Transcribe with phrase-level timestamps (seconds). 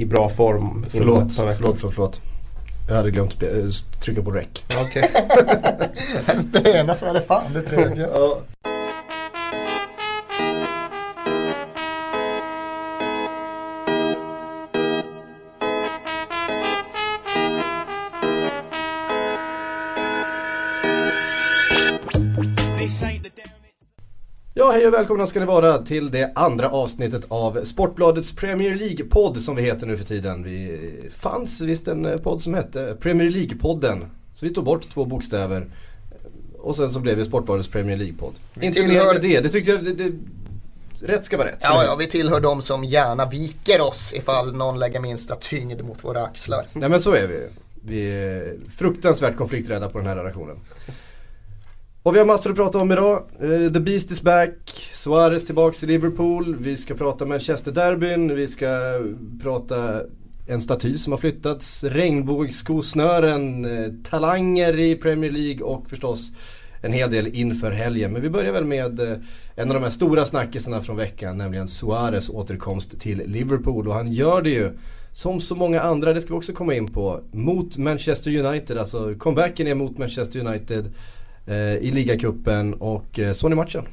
[0.00, 0.86] i bra form.
[0.90, 2.20] Förlåt, förlåt, förlåt, förlåt.
[2.88, 3.42] Jag hade glömt
[4.00, 4.48] trycka på rec.
[4.80, 5.10] Okej.
[6.52, 8.08] det ena så är det fan det tredje.
[8.14, 8.38] Ja.
[24.70, 29.38] Ja, hej och välkomna ska ni vara till det andra avsnittet av Sportbladets Premier League-podd
[29.40, 30.42] som vi heter nu för tiden.
[30.42, 34.06] Vi fanns visst en podd som hette Premier League-podden.
[34.32, 35.66] Så vi tog bort två bokstäver.
[36.58, 38.32] Och sen så blev det Sportbladets Premier League-podd.
[38.60, 39.04] Inte tillhör...
[39.04, 40.12] mer med det, det tyckte jag, det, det,
[41.00, 41.58] rätt ska vara rätt.
[41.60, 46.04] Ja, ja, vi tillhör de som gärna viker oss ifall någon lägger minsta tyngd mot
[46.04, 46.66] våra axlar.
[46.72, 47.48] Nej men så är vi.
[47.82, 50.56] Vi är fruktansvärt konflikträdda på den här redaktionen.
[52.10, 53.22] Och vi har massor att prata om idag.
[53.40, 59.00] Eh, The Beast is back, Suarez tillbaks i Liverpool, vi ska prata Manchester-derbyn, vi ska
[59.42, 60.02] prata
[60.48, 66.32] en staty som har flyttats, regnbågsskosnören, eh, talanger i Premier League och förstås
[66.82, 68.12] en hel del inför helgen.
[68.12, 69.18] Men vi börjar väl med eh,
[69.56, 73.88] en av de här stora snackisarna från veckan, nämligen Suarez återkomst till Liverpool.
[73.88, 74.70] Och han gör det ju,
[75.12, 78.78] som så många andra, det ska vi också komma in på, mot Manchester United.
[78.78, 80.92] Alltså comebacken är mot Manchester United
[81.50, 83.88] Eh, i ligacupen och eh, såg ni matchen?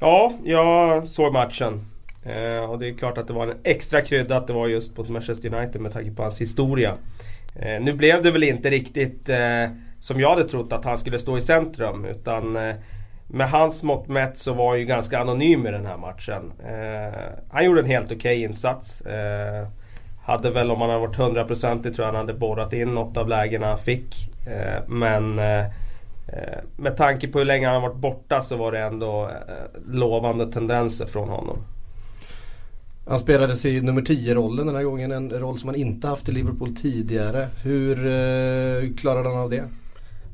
[0.00, 1.86] Ja, jag såg matchen.
[2.24, 4.96] Eh, och det är klart att det var en extra krydda att det var just
[4.96, 6.94] mot Manchester United med tanke på hans historia.
[7.56, 9.66] Eh, nu blev det väl inte riktigt eh,
[10.00, 12.74] som jag hade trott att han skulle stå i centrum utan eh,
[13.26, 16.52] med hans mått mätt så var han ju ganska anonym i den här matchen.
[17.50, 19.02] han gjorde en helt okej okay insats.
[20.22, 23.28] hade väl om han hade varit hundraprocentig tror jag han hade borrat in något av
[23.28, 24.28] lägena han fick.
[24.86, 25.64] men Eh,
[26.76, 30.52] med tanke på hur länge han har varit borta så var det ändå eh, lovande
[30.52, 31.58] tendenser från honom.
[33.06, 36.28] Han spelade sig i nummer 10-rollen den här gången, en roll som han inte haft
[36.28, 37.48] i Liverpool tidigare.
[37.62, 39.64] Hur eh, klarade han av det?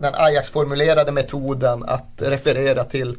[0.00, 3.16] den Ajax-formulerade metoden att referera till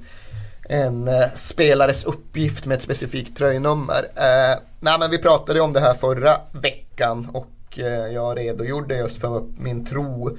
[0.69, 4.07] en eh, spelares uppgift med ett specifikt tröjnummer.
[4.15, 9.21] Eh, nej, men vi pratade om det här förra veckan och eh, jag redogjorde just
[9.21, 10.37] för min tro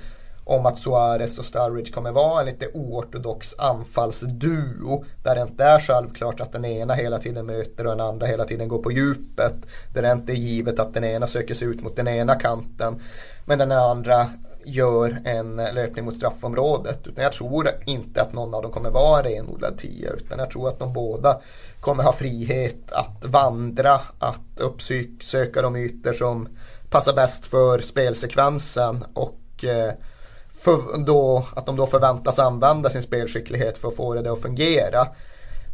[0.53, 5.05] om att Suarez och Sturridge kommer vara en lite oortodox anfallsduo.
[5.23, 8.45] Där det inte är självklart att den ena hela tiden möter och den andra hela
[8.45, 9.55] tiden går på djupet.
[9.95, 13.01] Där det inte är givet att den ena söker sig ut mot den ena kanten.
[13.45, 14.27] Men den andra
[14.65, 17.07] gör en löpning mot straffområdet.
[17.07, 20.11] Utan jag tror inte att någon av dem kommer vara en renodlad tia.
[20.11, 21.41] Utan jag tror att de båda
[21.81, 26.49] kommer ha frihet att vandra, att uppsöka de ytor som
[26.91, 29.05] passar bäst för spelsekvensen.
[29.15, 29.93] Och eh,
[30.63, 35.07] för då, att de då förväntas använda sin spelskicklighet för att få det att fungera.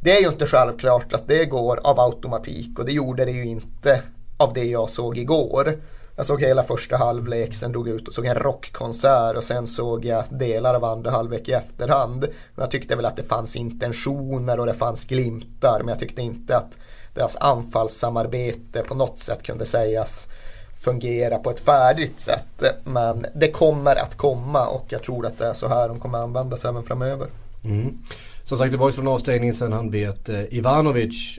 [0.01, 3.47] Det är ju inte självklart att det går av automatik och det gjorde det ju
[3.47, 4.03] inte
[4.37, 5.81] av det jag såg igår.
[6.17, 9.67] Jag såg hela första halvlek, sen drog jag ut och såg en rockkonsert och sen
[9.67, 12.21] såg jag delar av andra halvlek i efterhand.
[12.21, 16.23] Men jag tyckte väl att det fanns intentioner och det fanns glimtar men jag tyckte
[16.23, 16.79] inte att
[17.15, 20.29] deras anfallssamarbete på något sätt kunde sägas
[20.79, 22.63] fungera på ett färdigt sätt.
[22.85, 26.19] Men det kommer att komma och jag tror att det är så här de kommer
[26.19, 27.29] användas även framöver.
[27.65, 27.99] Mm.
[28.45, 31.39] Som sagt det var ju från avstängningen sen han bet eh, Ivanovic.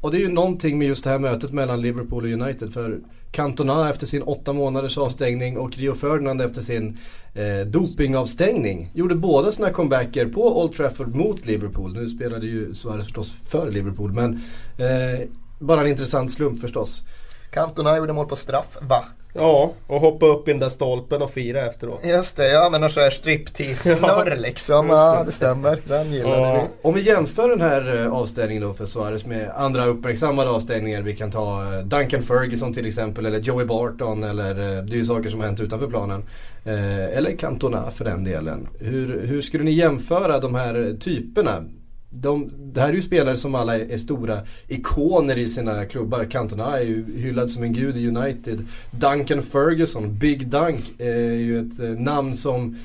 [0.00, 2.72] Och det är ju någonting med just det här mötet mellan Liverpool och United.
[2.72, 3.00] För
[3.30, 6.98] Cantona efter sin åtta månaders avstängning och Rio Ferdinand efter sin
[7.34, 8.90] eh, dopingavstängning.
[8.94, 11.92] Gjorde båda sina comebacker på Old Trafford mot Liverpool.
[11.92, 14.32] Nu spelade ju Suarez förstås för Liverpool men
[14.78, 15.28] eh,
[15.58, 17.02] bara en intressant slump förstås.
[17.50, 19.04] Cantona gjorde mål på straff, va?
[19.34, 22.00] Ja, och hoppa upp i den där stolpen och fira efteråt.
[22.04, 24.88] Just det, ja men sån här striptease-snurr liksom.
[24.88, 25.78] Ja, det stämmer.
[25.84, 26.54] Den gillade ja.
[26.54, 26.88] vi.
[26.88, 31.02] Om vi jämför den här eh, avstängningen då för Suarez med andra uppmärksammade avstängningar.
[31.02, 34.98] Vi kan ta eh, Duncan Ferguson till exempel eller Joey Barton eller eh, det är
[34.98, 36.24] ju saker som har hänt utanför planen.
[36.64, 38.68] Eller Cantona för den delen.
[38.80, 41.64] Hur, hur skulle ni jämföra de här typerna?
[42.10, 46.24] De, det här är ju spelare som alla är, stora ikoner i sina klubbar.
[46.24, 48.66] Cantona är ju hyllad som en gud i United.
[48.90, 52.76] Duncan Ferguson, Big Dunk, eh, är ju ett eh, namn som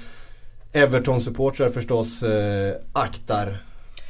[0.74, 3.62] Everton-supportrar förstås eh, aktar.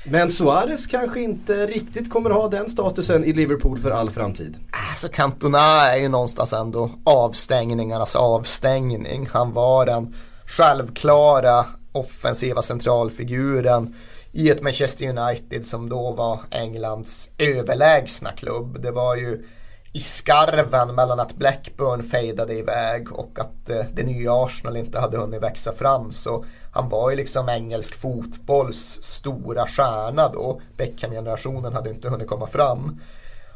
[0.07, 4.57] Men Suarez kanske inte riktigt kommer ha den statusen i Liverpool för all framtid.
[4.89, 9.29] Alltså Cantona är ju någonstans ändå avstängningarnas avstängning.
[9.31, 10.15] Han var den
[10.45, 13.95] självklara offensiva centralfiguren
[14.35, 18.81] i ett Manchester United som då var Englands överlägsna klubb.
[18.81, 19.45] Det var ju
[19.93, 25.17] i skarven mellan att Blackburn fejdade iväg och att eh, det nya Arsenal inte hade
[25.17, 26.11] hunnit växa fram.
[26.11, 30.61] Så han var ju liksom engelsk fotbolls stora stjärna då.
[30.77, 33.01] Beckham-generationen hade inte hunnit komma fram.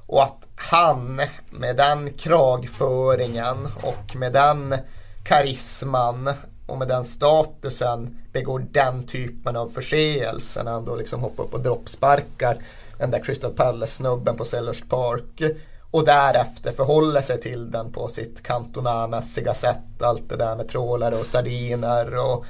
[0.08, 4.76] Och att han med den kragföringen och med den
[5.24, 6.30] karisman
[6.70, 11.54] och med den statusen begår den typen av förseelser när han då liksom hoppar upp
[11.54, 12.58] och droppsparkar
[12.98, 15.42] den där Crystal Palace-snubben på Sellers Park
[15.92, 20.02] och därefter förhåller sig till den på sitt kantonamässiga sätt.
[20.02, 22.46] Allt det där med trålare och sardiner och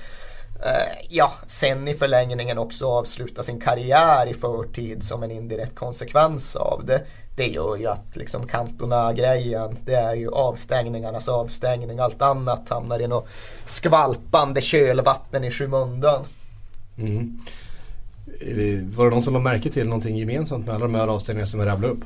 [0.65, 6.56] eh, ja, sen i förlängningen också avsluta sin karriär i förtid som en indirekt konsekvens
[6.56, 7.01] av det.
[7.39, 12.00] Det gör ju att liksom Cantona-grejen, det är ju avstängningarnas avstängning.
[12.00, 13.27] Allt annat hamnar i något
[13.65, 16.24] skvalpande kölvatten i skymundan.
[16.97, 17.39] Mm.
[18.95, 21.59] Var det någon som lade märke till någonting gemensamt med alla de här avstängningarna som
[21.59, 22.03] jag rabblade upp?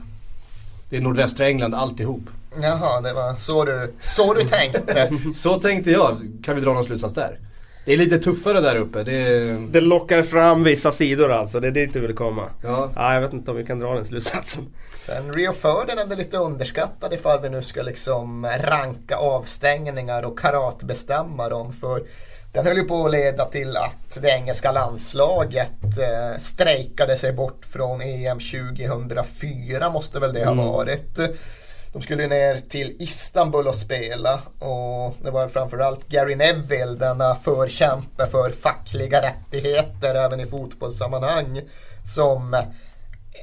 [0.89, 2.23] Det är nordvästra England alltihop.
[2.61, 5.11] Jaha, det var så du, så du tänkte.
[5.35, 6.21] så tänkte jag.
[6.43, 7.39] Kan vi dra någon slutsats där?
[7.85, 9.03] Det är lite tuffare där uppe.
[9.03, 11.59] Det, det lockar fram vissa sidor alltså.
[11.59, 12.43] Det är dit du vill komma.
[12.63, 12.91] Ja.
[12.95, 13.13] ja.
[13.13, 14.63] Jag vet inte om vi kan dra den slutsatsen.
[15.05, 21.49] Sen Rio Ferdinand är lite underskattad ifall vi nu ska liksom ranka avstängningar och karatbestämma
[21.49, 21.73] dem.
[21.73, 22.03] För
[22.53, 27.65] den höll ju på att leda till att det engelska landslaget eh, strejkade sig bort
[27.65, 30.67] från EM 2004 måste väl det ha mm.
[30.67, 31.19] varit.
[31.93, 38.25] De skulle ner till Istanbul och spela och det var framförallt Gary Neville, denna förkämpe
[38.25, 41.61] för fackliga rättigheter även i fotbollssammanhang
[42.15, 42.61] som,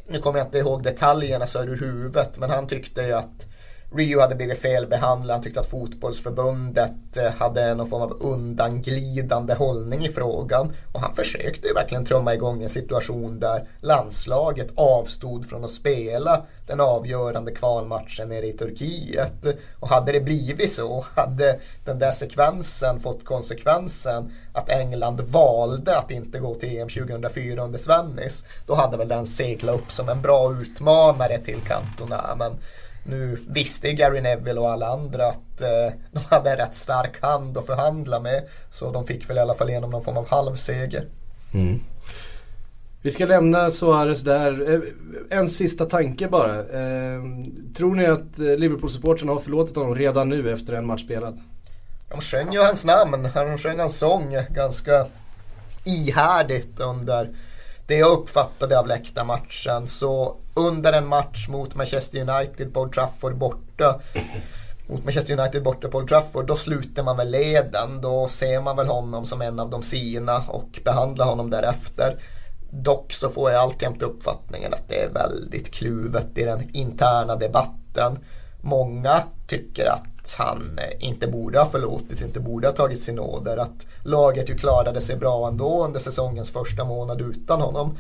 [0.09, 3.47] nu kommer jag inte ihåg detaljerna så ur huvudet, men han tyckte ju att
[3.93, 5.35] Rio hade blivit felbehandlad.
[5.35, 10.73] Han tyckte att fotbollsförbundet eh, hade någon form av undanglidande hållning i frågan.
[10.93, 16.43] Och han försökte ju verkligen trumma igång en situation där landslaget avstod från att spela
[16.67, 19.47] den avgörande kvalmatchen nere i Turkiet.
[19.81, 26.11] Och hade det blivit så, hade den där sekvensen fått konsekvensen att England valde att
[26.11, 30.23] inte gå till EM 2004 under Svennis, då hade väl den seglat upp som en
[30.23, 32.35] bra utmanare till Cantona.
[32.39, 32.57] Men
[33.03, 37.59] nu visste Gary Neville och alla andra att eh, de hade en rätt stark hand
[37.59, 38.49] att förhandla med.
[38.71, 41.07] Så de fick väl i alla fall igenom någon form av halvseger.
[41.53, 41.81] Mm.
[43.03, 44.73] Vi ska lämna Suarez där.
[44.75, 46.59] Eh, en sista tanke bara.
[46.59, 47.21] Eh,
[47.77, 51.41] tror ni att eh, Liverpool-supportrarna har förlåtit honom redan nu efter en match spelad?
[52.09, 53.29] De sjöng ju hans namn.
[53.35, 55.07] Han sjöng hans sång ganska
[55.85, 57.31] ihärdigt under
[57.87, 59.87] det jag uppfattade av läktarmatchen.
[59.87, 60.37] Så
[60.69, 64.01] under en match mot Manchester United på Old Trafford borta
[64.91, 68.01] mot Manchester United borta på Old Trafford, då sluter man väl leden.
[68.01, 72.17] Då ser man väl honom som en av de sina och behandlar honom därefter.
[72.71, 78.19] Dock så får jag alltjämt uppfattningen att det är väldigt kluvet i den interna debatten.
[78.61, 83.57] Många tycker att han inte borde ha förlåtits, inte borde ha tagit sin åder.
[83.57, 87.97] Att laget ju klarade sig bra ändå under säsongens första månad utan honom.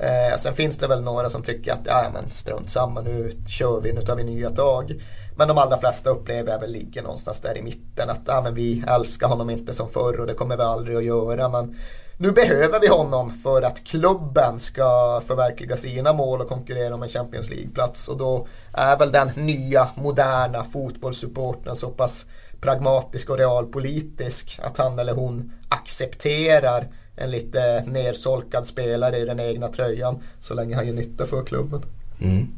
[0.00, 3.80] Eh, sen finns det väl några som tycker att ja, men strunt samma nu kör
[3.80, 5.02] vi, nu tar vi nya tag.
[5.36, 8.10] Men de allra flesta upplever jag väl ligger någonstans där i mitten.
[8.10, 11.04] Att ja, men vi älskar honom inte som förr och det kommer vi aldrig att
[11.04, 11.48] göra.
[11.48, 11.76] Men
[12.16, 17.08] nu behöver vi honom för att klubben ska förverkliga sina mål och konkurrera om en
[17.08, 18.08] Champions League-plats.
[18.08, 22.26] Och då är väl den nya moderna fotbollssupporten så pass
[22.60, 26.88] pragmatisk och realpolitisk att han eller hon accepterar
[27.20, 31.82] en lite nersolkad spelare i den egna tröjan så länge han gör nytta för klubben.
[32.20, 32.48] Mm.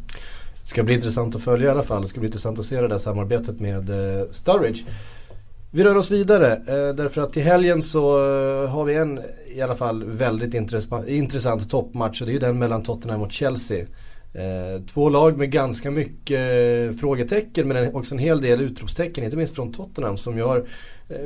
[0.63, 2.03] Det ska bli intressant att följa i alla fall.
[2.03, 4.85] Det ska bli intressant att se det där samarbetet med eh, Sturridge.
[5.71, 9.21] Vi rör oss vidare eh, därför att till helgen så eh, har vi en
[9.55, 10.55] i alla fall väldigt
[11.07, 13.87] intressant toppmatch och det är ju den mellan Tottenham och Chelsea.
[14.93, 19.73] Två lag med ganska mycket frågetecken men också en hel del utropstecken, inte minst från
[19.73, 20.65] Tottenham som ju har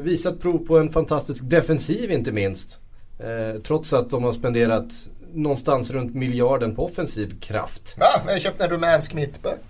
[0.03, 2.79] visat prov på en fantastisk defensiv inte minst.
[3.19, 7.97] Eh, trots att de har spenderat någonstans runt miljarden på offensiv kraft.
[7.99, 9.61] Ja, men jag köpte en rumänsk mittback.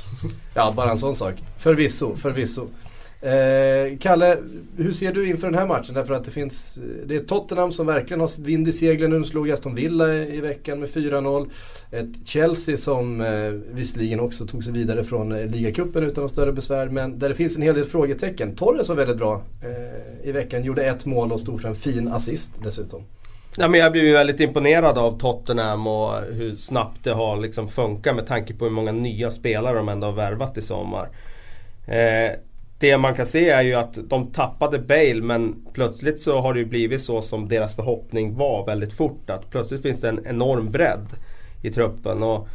[0.54, 1.34] ja, bara en sån sak.
[1.58, 2.66] Förvisso, förvisso.
[3.20, 4.36] Eh, Kalle,
[4.76, 5.94] hur ser du inför den här matchen?
[5.94, 9.24] Därför att det finns, det är Tottenham som verkligen har vind i seglen nu.
[9.24, 11.50] slog Aston Villa i, i veckan med 4-0.
[11.90, 16.52] Ett Chelsea som eh, visserligen också tog sig vidare från eh, ligacupen utan något större
[16.52, 16.88] besvär.
[16.88, 18.56] Men där det finns en hel del frågetecken.
[18.56, 20.64] Torres var väldigt bra eh, i veckan.
[20.64, 23.02] Gjorde ett mål och stod för en fin assist dessutom.
[23.58, 27.68] Ja, men jag blir ju väldigt imponerad av Tottenham och hur snabbt det har liksom
[27.68, 31.08] funkat med tanke på hur många nya spelare de ändå har värvat i sommar.
[31.86, 32.30] Eh,
[32.78, 36.60] det man kan se är ju att de tappade Bale men plötsligt så har det
[36.60, 39.30] ju blivit så som deras förhoppning var väldigt fort.
[39.30, 41.06] Att plötsligt finns det en enorm bredd
[41.62, 42.22] i truppen.
[42.22, 42.48] Och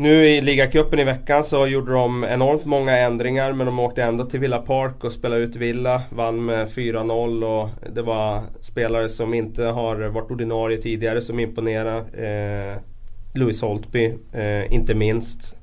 [0.00, 4.24] nu i ligacupen i veckan så gjorde de enormt många ändringar men de åkte ändå
[4.24, 6.02] till Villa Park och spelade ut Villa.
[6.10, 11.98] Vann med 4-0 och det var spelare som inte har varit ordinarie tidigare som imponerade.
[11.98, 12.82] Eh,
[13.34, 15.56] Louis Holtby, eh, inte minst.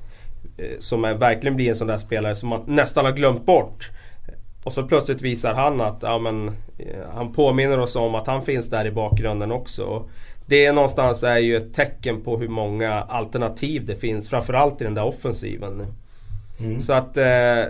[0.57, 3.91] Eh, som är, verkligen blir en sån där spelare som man nästan har glömt bort.
[4.63, 8.41] Och så plötsligt visar han att ja, men, eh, han påminner oss om att han
[8.41, 10.09] finns där i bakgrunden också
[10.47, 14.29] det någonstans är ju ett tecken på hur många alternativ det finns.
[14.29, 15.85] Framförallt i den där offensiven.
[16.59, 16.81] Mm.
[16.81, 17.63] Så att eh,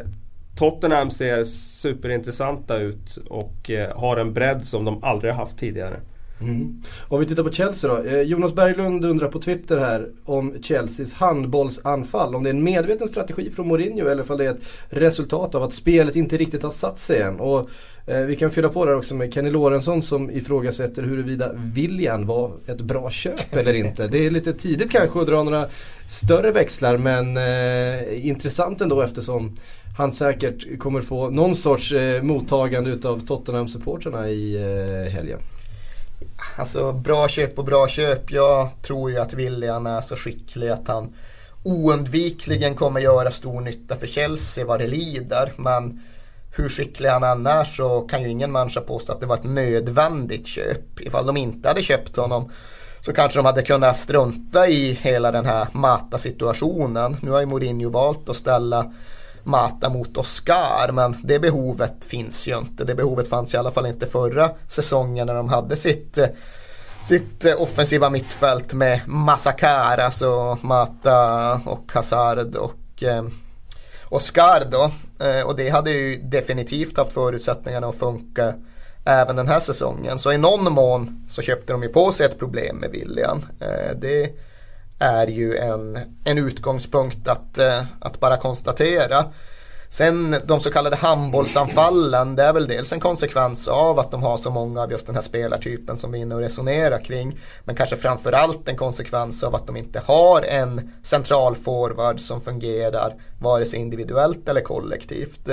[0.55, 6.00] Tottenham ser superintressanta ut och eh, har en bredd som de aldrig har haft tidigare.
[6.41, 6.82] Mm.
[7.08, 8.03] Om vi tittar på Chelsea då.
[8.03, 12.36] Eh, Jonas Berglund undrar på Twitter här om Chelseas handbollsanfall.
[12.36, 15.63] Om det är en medveten strategi från Mourinho eller om det är ett resultat av
[15.63, 17.39] att spelet inte riktigt har satt sig än.
[17.39, 17.70] Och,
[18.08, 22.51] eh, vi kan fylla på där också med Kenny Lorentzon som ifrågasätter huruvida William var
[22.67, 24.08] ett bra köp eller inte.
[24.08, 25.65] Det är lite tidigt kanske att dra några
[26.08, 29.56] större växlar men eh, intressant ändå eftersom
[29.98, 35.39] han säkert kommer få någon sorts eh, mottagande utav Tottenham-supportrarna i eh, helgen.
[36.58, 38.32] Alltså bra köp och bra köp.
[38.32, 41.15] Jag tror ju att William är så skicklig att han
[41.63, 45.53] oundvikligen kommer göra stor nytta för Chelsea vad det lider.
[45.58, 46.01] Men
[46.58, 49.44] hur skicklig han än är så kan ju ingen människa påstå att det var ett
[49.44, 51.01] nödvändigt köp.
[51.01, 52.51] Ifall de inte hade köpt honom
[53.01, 57.17] så kanske de hade kunnat strunta i hela den här Mata-situationen.
[57.22, 58.94] Nu har ju Mourinho valt att ställa
[59.48, 62.84] Mata mot Oscar men det behovet finns ju inte.
[62.84, 66.20] Det behovet fanns i alla fall inte förra säsongen när de hade sitt
[67.08, 73.24] sitt offensiva mittfält med Masakar, alltså Mata och Hazard och eh,
[74.10, 74.92] Oscar då.
[75.25, 78.54] Eh, och det hade ju definitivt haft förutsättningarna att funka
[79.06, 80.20] även den här säsongen.
[80.20, 83.46] Så i någon mån så köpte de ju på sig ett problem med William.
[83.60, 84.30] Eh, det
[85.00, 89.25] är ju en, en utgångspunkt att, eh, att bara konstatera.
[89.89, 94.38] Sen de så kallade handbollsanfallen, det är väl dels en konsekvens av att de har
[94.38, 97.39] så många av just den här spelartypen som vi är inne och resonerar kring.
[97.63, 103.16] Men kanske framförallt en konsekvens av att de inte har en central forward som fungerar
[103.39, 105.50] vare sig individuellt eller kollektivt.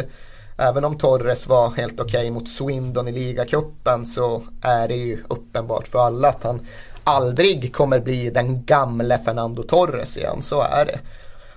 [0.57, 5.25] Även om Torres var helt okej okay mot Swindon i ligacupen så är det ju
[5.29, 6.61] uppenbart för alla att han
[7.05, 11.01] aldrig kommer bli den gamle Fernando Torres igen, så är det.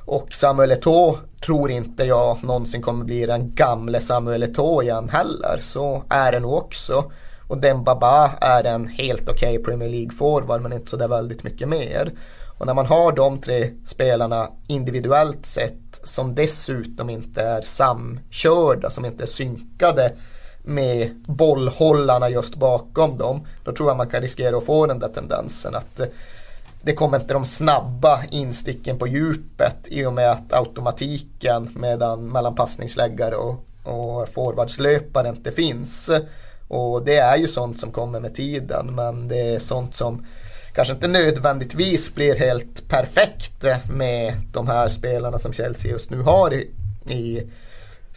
[0.05, 5.59] Och Samuel Eto'o tror inte jag någonsin kommer bli den gamle Samuel Eto'o igen heller.
[5.61, 7.11] Så är det nog också.
[7.47, 12.11] Och Dembaba är en helt okej okay Premier League-forward men inte sådär väldigt mycket mer.
[12.59, 19.05] Och när man har de tre spelarna individuellt sett som dessutom inte är samkörda, som
[19.05, 20.11] inte är synkade
[20.67, 23.47] med bollhållarna just bakom dem.
[23.63, 26.07] Då tror jag man kan riskera att få den där tendensen att eh,
[26.81, 32.55] det kommer inte de snabba insticken på djupet i och med att automatiken medan, mellan
[32.55, 36.09] passningsläggare och, och forwardslöpare inte finns.
[36.67, 40.25] Och det är ju sånt som kommer med tiden men det är sånt som
[40.73, 46.53] kanske inte nödvändigtvis blir helt perfekt med de här spelarna som Chelsea just nu har
[46.53, 46.71] i,
[47.09, 47.49] i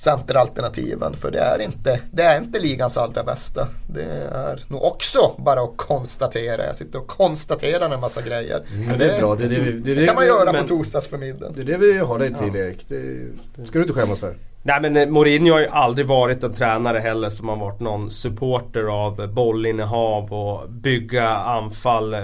[0.00, 1.16] centeralternativen.
[1.16, 3.69] För det är, inte, det är inte ligans allra bästa.
[3.87, 6.66] Det är nog också bara att konstatera.
[6.66, 8.62] Jag sitter och konstaterar en massa grejer.
[8.75, 9.35] Mm, det, är bra.
[9.35, 11.52] Det, det, det, det kan man göra men, på torsdagsförmiddagen.
[11.57, 12.61] Det är det vi har dig till ja.
[12.61, 12.88] Erik.
[12.88, 14.35] Det ska du inte skämmas för.
[14.62, 18.11] Nej men eh, Mourinho har ju aldrig varit en tränare heller som har varit någon
[18.11, 22.21] supporter av bollinnehav och bygga anfall eh,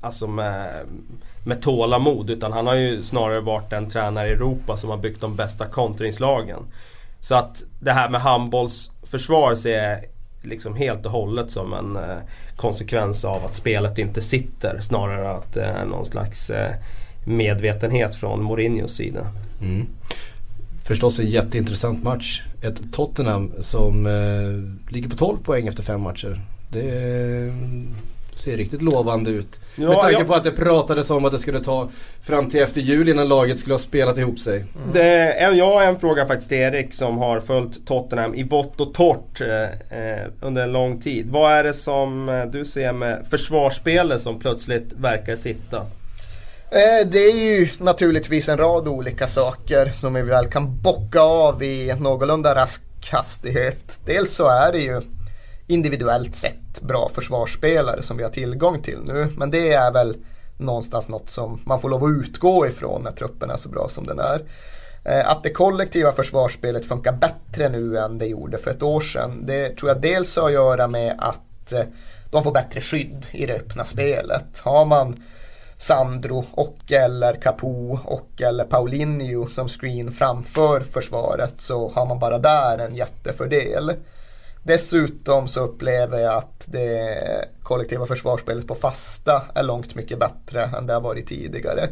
[0.00, 0.70] alltså med,
[1.44, 2.30] med tålamod.
[2.30, 5.66] Utan han har ju snarare varit den tränare i Europa som har byggt de bästa
[5.66, 6.62] kontringslagen.
[7.20, 9.98] Så att det här med handbollsförsvar ser jag
[10.42, 12.18] liksom helt och hållet som en eh,
[12.56, 14.80] konsekvens av att spelet inte sitter.
[14.80, 16.74] Snarare att det är någon slags eh,
[17.24, 19.26] medvetenhet från Mourinhos sida.
[19.60, 19.86] Mm.
[20.84, 22.44] Förstås en jätteintressant match.
[22.62, 26.40] Ett Tottenham som eh, ligger på 12 poäng efter fem matcher.
[26.68, 26.90] Det
[28.38, 29.60] ser riktigt lovande ut.
[29.76, 30.24] Ja, Med tanke ja.
[30.24, 31.88] på att det pratades om att det skulle ta
[32.22, 34.56] fram till efter jul innan laget skulle ha spelat ihop sig.
[34.56, 34.92] Mm.
[34.92, 38.94] Det jag har en fråga faktiskt till Erik som har följt Tottenham i vått och
[38.94, 41.30] torrt eh, eh, under en lång tid.
[41.30, 45.76] Vad är det som eh, du ser med försvarsspelet som plötsligt verkar sitta?
[46.70, 51.62] Eh, det är ju naturligtvis en rad olika saker som vi väl kan bocka av
[51.62, 54.00] i någorlunda rask hastighet.
[54.04, 55.02] Dels så är det ju
[55.68, 59.32] individuellt sett bra försvarsspelare som vi har tillgång till nu.
[59.36, 60.16] Men det är väl
[60.56, 64.06] någonstans något som man får lov att utgå ifrån när truppen är så bra som
[64.06, 64.44] den är.
[65.04, 69.46] Eh, att det kollektiva försvarsspelet funkar bättre nu än det gjorde för ett år sedan.
[69.46, 71.82] Det tror jag dels har att göra med att eh,
[72.30, 74.58] de får bättre skydd i det öppna spelet.
[74.58, 75.22] Har man
[75.76, 82.38] Sandro och eller Capo och eller Paulinho som screen framför försvaret så har man bara
[82.38, 83.92] där en jättefördel.
[84.62, 87.18] Dessutom så upplever jag att det
[87.62, 91.88] kollektiva försvarsspelet på fasta är långt mycket bättre än det har varit tidigare.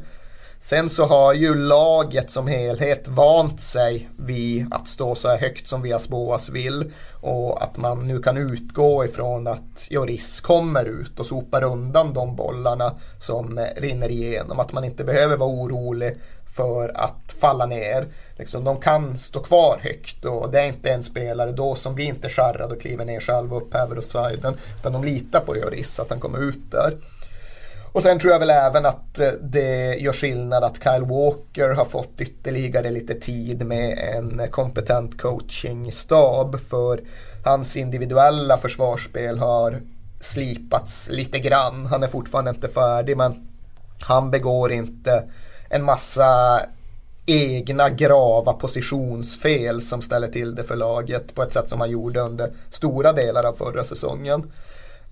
[0.61, 5.69] Sen så har ju laget som helhet vant sig vid att stå så här högt
[5.69, 6.93] som Vias Boas vill.
[7.13, 12.37] Och att man nu kan utgå ifrån att Joris kommer ut och sopar undan de
[12.37, 14.61] bollarna som rinner igenom.
[14.61, 16.17] Att man inte behöver vara orolig
[16.57, 18.07] för att falla ner.
[18.37, 22.07] Liksom, de kan stå kvar högt och det är inte en spelare då som blir
[22.07, 24.57] inte skärrad och kliver ner själv och upphäver offsiden.
[24.81, 26.97] Utan de litar på Lloris att han kommer ut där.
[27.93, 31.85] Och sen tror jag väl även att eh, det gör skillnad att Kyle Walker har
[31.85, 37.01] fått ytterligare lite tid med en kompetent coachingstab för
[37.45, 39.81] hans individuella försvarsspel har
[40.21, 41.87] slipats lite grann.
[41.87, 43.49] Han är fortfarande inte färdig men
[44.01, 45.23] han begår inte
[45.69, 46.61] en massa
[47.27, 52.21] egna grava positionsfel som ställer till det för laget på ett sätt som han gjorde
[52.21, 54.53] under stora delar av förra säsongen.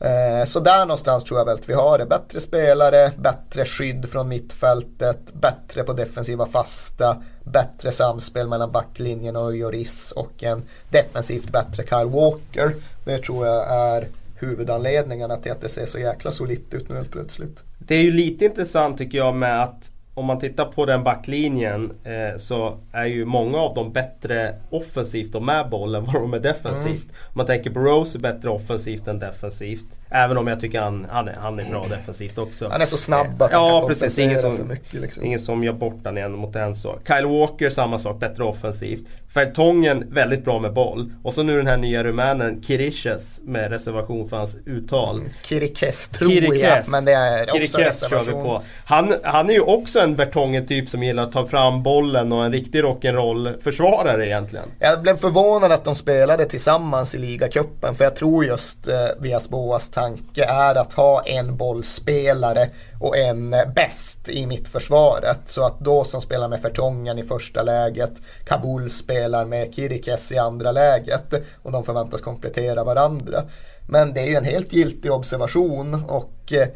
[0.01, 2.07] Eh, så där någonstans tror jag väl att vi har det.
[2.07, 9.57] Bättre spelare, bättre skydd från mittfältet, bättre på defensiva fasta, bättre samspel mellan backlinjen och
[9.57, 12.75] Joris och en defensivt bättre Kyle Walker.
[13.05, 17.11] Det tror jag är huvudanledningarna till att det ser så jäkla solitt ut nu helt
[17.11, 17.63] plötsligt.
[17.79, 21.93] Det är ju lite intressant tycker jag med att om man tittar på den backlinjen
[22.05, 26.41] eh, så är ju många av dem bättre offensivt och med bollen vad de är
[26.41, 27.05] defensivt.
[27.05, 27.17] Mm.
[27.27, 29.99] Om man tänker på Rose är bättre offensivt än defensivt.
[30.11, 32.69] Även om jag tycker han, han, är, han är bra defensivt också.
[32.69, 34.19] Han är så snabb att han ja, precis.
[34.19, 35.01] Ingen som, för mycket.
[35.01, 35.25] Liksom.
[35.25, 36.99] Ingen som gör bort den igen mot en så.
[37.07, 39.05] Kyle Walker samma sak, bättre offensivt.
[39.35, 41.13] Fertongen väldigt bra med boll.
[41.23, 45.17] Och så nu den här nya rumänen Kiriches med reservation för hans uttal.
[45.17, 46.61] Mm, Kirikes tror Kirikes.
[46.61, 48.27] jag, men det är också Kirikes reservation.
[48.27, 48.63] Kör vi på.
[48.85, 52.53] Han, han är ju också en Bertongen-typ som gillar att ta fram bollen och en
[52.53, 54.69] riktig rock'n'roll-försvarare egentligen.
[54.79, 59.49] Jag blev förvånad att de spelade tillsammans i ligacupen för jag tror just eh, Vias
[59.49, 65.41] Boas tanke är att ha en bollspelare och en eh, bäst i mittförsvaret.
[65.47, 68.13] Så att då som spelar med Fertongen i första läget,
[68.45, 73.43] Kabul spelar med Kirikes i andra läget och de förväntas komplettera varandra.
[73.89, 76.69] Men det är ju en helt giltig observation och eh,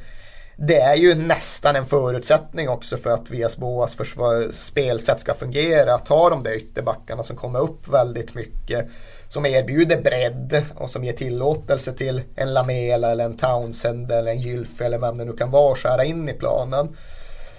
[0.60, 5.94] det är ju nästan en förutsättning också för att Viasboas Boas spelsätt ska fungera.
[5.94, 8.88] Att ha de där ytterbackarna som kommer upp väldigt mycket.
[9.28, 14.40] Som erbjuder bredd och som ger tillåtelse till en Lamela eller en Townsend eller en
[14.40, 16.96] Gylfe eller vem det nu kan vara att skära in i planen.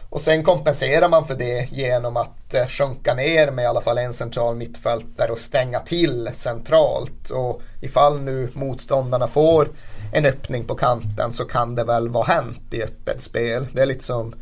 [0.09, 3.97] Och sen kompenserar man för det genom att eh, sjunka ner med i alla fall
[3.97, 7.29] en central mittfältare och stänga till centralt.
[7.29, 9.67] Och ifall nu motståndarna får
[10.11, 13.67] en öppning på kanten så kan det väl vara hänt i öppet spel.
[13.73, 14.33] Det är lite som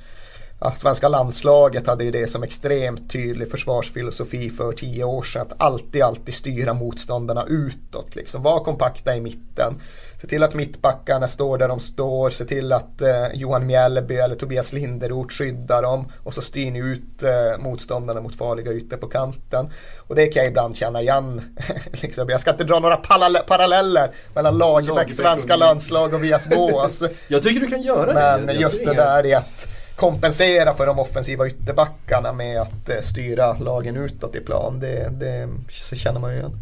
[0.60, 5.42] ja, svenska landslaget hade ju det som extremt tydlig försvarsfilosofi för tio år sedan.
[5.42, 8.16] Att alltid, alltid styra motståndarna utåt.
[8.16, 8.44] Liksom.
[8.44, 9.82] Var kompakta i mitten.
[10.22, 12.30] Se till att mittbackarna står där de står.
[12.30, 16.12] Se till att eh, Johan Mjällby eller Tobias Linderoth skyddar dem.
[16.24, 19.70] Och så styr ni ut eh, motståndarna mot farliga ytor på kanten.
[19.98, 21.58] Och det kan jag ibland känna igen.
[21.92, 22.30] liksom.
[22.30, 22.98] Jag ska inte dra några
[23.48, 27.04] paralleller mellan Lagerbäcks svenska landslag och Vias Boas.
[27.28, 28.46] jag tycker du kan göra det.
[28.46, 33.54] Men just det där i att kompensera för de offensiva ytterbackarna med att eh, styra
[33.54, 34.80] lagen utåt i plan.
[34.80, 35.50] Det, det
[35.96, 36.62] känner man ju igen.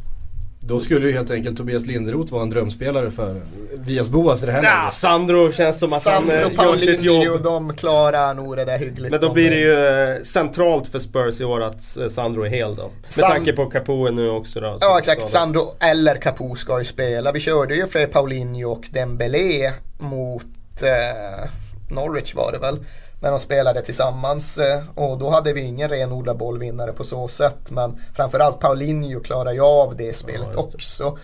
[0.68, 3.42] Då skulle ju helt enkelt Tobias Linderoth vara en drömspelare för
[3.74, 4.78] Vias Boas i det här läget.
[4.86, 7.44] Ja, Sandro känns som att Sandro, han Sandro, gör sitt jobb.
[7.44, 9.12] de klarar nog det där hyggligt.
[9.12, 12.50] Men då blir det ju eh, centralt för Spurs i år att eh, Sandro är
[12.50, 12.84] hel då.
[12.84, 14.78] Med San tanke på Capo nu också då.
[14.82, 17.32] Ja exakt, Sandro eller Capo ska ju spela.
[17.32, 20.46] Vi körde ju fler Paulinho och Dembélé mot
[20.82, 21.50] eh,
[21.90, 22.80] Norwich var det väl
[23.22, 24.58] när de spelade tillsammans.
[24.58, 27.72] Eh, och då hade vi ingen renodlad bollvinnare på så sätt.
[27.72, 31.18] Men framförallt Paulinho klarar ju av det spelet ja, också.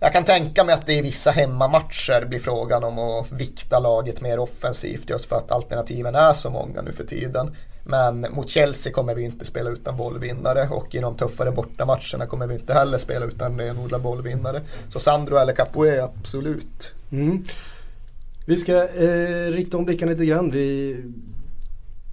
[0.00, 4.20] Jag kan tänka mig att det i vissa hemmamatcher blir frågan om att vikta laget
[4.20, 7.56] mer offensivt just för att alternativen är så många nu för tiden.
[7.84, 12.46] Men mot Chelsea kommer vi inte spela utan bollvinnare och i de tuffare bortamatcherna kommer
[12.46, 14.60] vi inte heller spela utan renodlad bollvinnare.
[14.88, 16.92] Så Sandro eller Capoe, absolut.
[17.12, 17.44] Mm.
[18.48, 20.50] Vi ska eh, rikta om blickarna lite grann.
[20.50, 20.96] Vi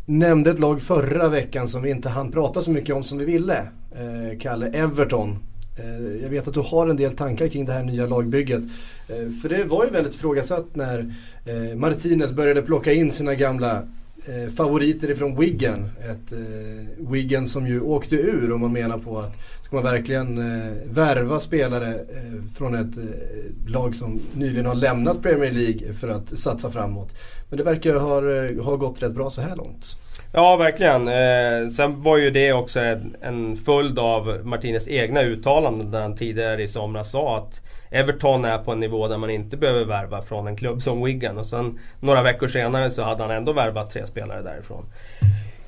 [0.05, 3.25] nämnde ett lag förra veckan som vi inte hann prata så mycket om som vi
[3.25, 3.57] ville.
[3.91, 5.37] Eh, Kalle, Everton.
[5.79, 8.61] Eh, jag vet att du har en del tankar kring det här nya lagbygget.
[9.07, 13.87] Eh, för det var ju väldigt ifrågasatt när eh, Martinez började plocka in sina gamla
[14.27, 15.89] eh, favoriter ifrån Wiggen.
[15.99, 20.37] Ett eh, Wiggen som ju åkte ur och man menar på att ska man verkligen
[20.37, 26.07] eh, värva spelare eh, från ett eh, lag som nyligen har lämnat Premier League för
[26.07, 27.15] att satsa framåt.
[27.49, 29.85] Men det verkar ha, eh, ha gått rätt bra så här långt.
[30.33, 31.07] Ja, verkligen.
[31.07, 36.15] Eh, sen var ju det också en, en följd av Martinez egna uttalanden där han
[36.15, 37.61] tidigare i somras sa att
[37.95, 41.37] Everton är på en nivå där man inte behöver värva från en klubb som Wigan.
[41.37, 44.85] Och sen några veckor senare så hade han ändå värvat tre spelare därifrån.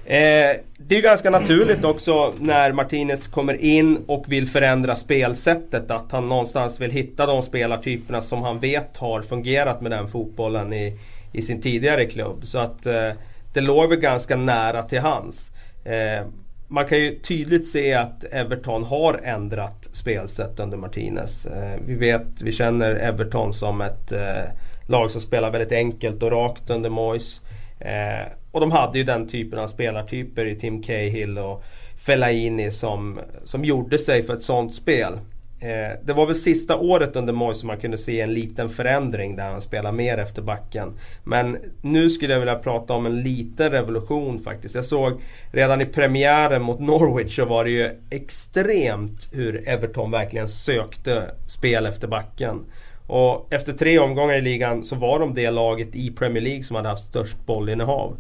[0.06, 5.92] Eh, det är ju ganska naturligt också när Martinez kommer in och vill förändra spelsättet.
[5.92, 10.74] Att han någonstans vill hitta de spelartyperna som han vet har fungerat med den fotbollen
[10.74, 11.00] i,
[11.32, 12.46] i sin tidigare klubb.
[12.46, 13.12] Så att eh,
[13.54, 15.52] det låg väl ganska nära till hans.
[15.86, 16.28] Eh,
[16.68, 21.46] man kan ju tydligt se att Everton har ändrat spelsätt under Martinez.
[21.46, 24.44] Eh, vi vet, vi känner Everton som ett eh,
[24.88, 27.42] lag som spelar väldigt enkelt och rakt under Moyes.
[27.80, 31.64] Eh, och de hade ju den typen av spelartyper i Tim Cahill och
[31.98, 35.20] Fellaini som, som gjorde sig för ett sånt spel.
[35.60, 39.36] Eh, det var väl sista året under Moyes som man kunde se en liten förändring
[39.36, 40.94] där han spelar mer efter backen.
[41.24, 44.76] Men nu skulle jag vilja prata om en liten revolution faktiskt.
[44.76, 50.50] Jag såg redan i premiären mot Norwich så var det ju extremt hur Everton verkligen
[50.50, 52.66] sökte spel efter backen.
[53.08, 56.76] Och efter tre omgångar i ligan så var de det laget i Premier League som
[56.76, 58.18] hade haft störst bollinnehav.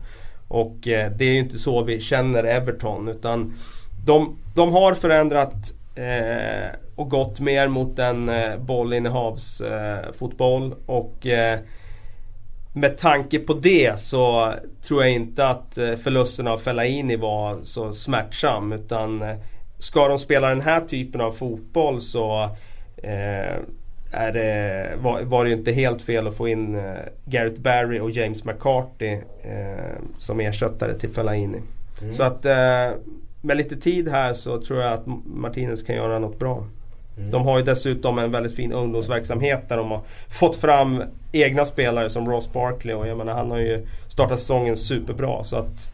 [0.47, 3.53] Och eh, det är ju inte så vi känner Everton utan
[4.05, 10.71] de, de har förändrat eh, och gått mer mot en eh, bollinnehavsfotboll.
[10.71, 11.59] Eh, och eh,
[12.73, 14.53] med tanke på det så
[14.87, 18.73] tror jag inte att eh, förlusten av Fellaini var så smärtsam.
[18.73, 19.35] Utan eh,
[19.79, 22.43] ska de spela den här typen av fotboll så
[23.03, 23.55] eh,
[24.11, 28.11] är det, var, var det inte helt fel att få in eh, Gareth Barry och
[28.11, 31.61] James McCarthy eh, som ersättare till Fellaini.
[32.01, 32.13] Mm.
[32.13, 32.45] Så att
[33.41, 36.63] med lite tid här så tror jag att Martinez kan göra något bra.
[37.17, 37.31] Mm.
[37.31, 42.09] De har ju dessutom en väldigt fin ungdomsverksamhet där de har fått fram egna spelare
[42.09, 45.43] som Ross Barkley och jag menar han har ju startat säsongen superbra.
[45.43, 45.91] Så att,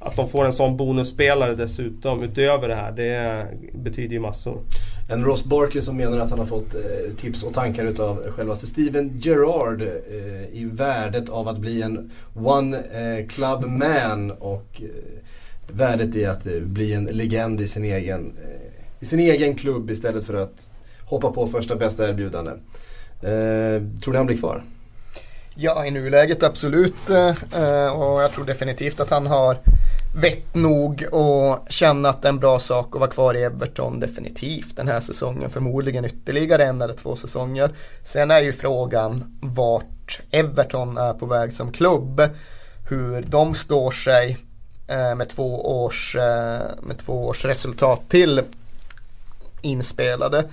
[0.00, 4.58] att de får en sån bonusspelare dessutom utöver det här, det betyder ju massor.
[5.08, 8.66] En Ross Barkley som menar att han har fått eh, tips och tankar utav självaste
[8.66, 14.88] Steven Gerrard eh, i värdet av att bli en One eh, Club Man och eh,
[15.74, 19.90] värdet i att eh, bli en legend i sin egen, eh, i sin egen klubb
[19.90, 20.68] istället för att
[21.04, 22.50] hoppa på första bästa erbjudande.
[23.22, 24.64] Eh, tror ni han blir kvar?
[25.54, 27.10] Ja, i nuläget absolut.
[27.10, 29.56] Eh, och jag tror definitivt att han har
[30.14, 34.00] vett nog och känna att det är en bra sak att vara kvar i Everton
[34.00, 35.50] definitivt den här säsongen.
[35.50, 37.70] Förmodligen ytterligare en eller två säsonger.
[38.04, 42.22] Sen är ju frågan vart Everton är på väg som klubb.
[42.88, 44.38] Hur de står sig
[44.86, 48.42] Eh, med två års, eh, med två års resultat till
[49.60, 50.44] inspelade.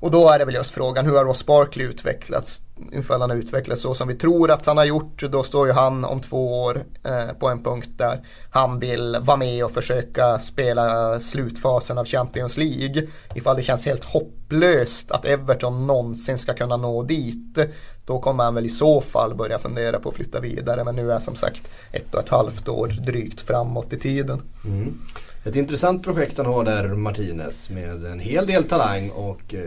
[0.00, 2.62] Och då är det väl just frågan hur har Ross Barkley utvecklats?
[2.92, 5.22] Ifall han har utvecklats så som vi tror att han har gjort.
[5.30, 9.36] Då står ju han om två år eh, på en punkt där han vill vara
[9.36, 13.06] med och försöka spela slutfasen av Champions League.
[13.34, 17.58] Ifall det känns helt hopplöst att Everton någonsin ska kunna nå dit.
[18.04, 20.84] Då kommer han väl i så fall börja fundera på att flytta vidare.
[20.84, 24.42] Men nu är som sagt ett och ett halvt år drygt framåt i tiden.
[24.64, 24.98] Mm.
[25.44, 29.60] Ett intressant projekt han har där, Martinez, med en hel del talang och eh,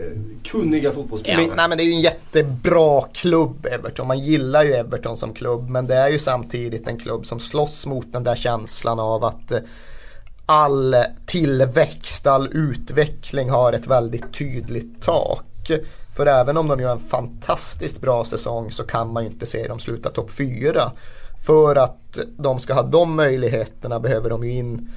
[0.44, 1.46] kunniga fotbollsspelare.
[1.46, 4.06] Ja, nej, men det är ju en jättebra klubb, Everton.
[4.06, 7.86] Man gillar ju Everton som klubb, men det är ju samtidigt en klubb som slåss
[7.86, 9.58] mot den där känslan av att eh,
[10.46, 15.70] all tillväxt, all utveckling har ett väldigt tydligt tak.
[16.16, 19.68] För även om de gör en fantastiskt bra säsong så kan man ju inte se
[19.68, 20.92] dem sluta topp 4.
[21.46, 24.90] För att de ska ha de möjligheterna behöver de ju in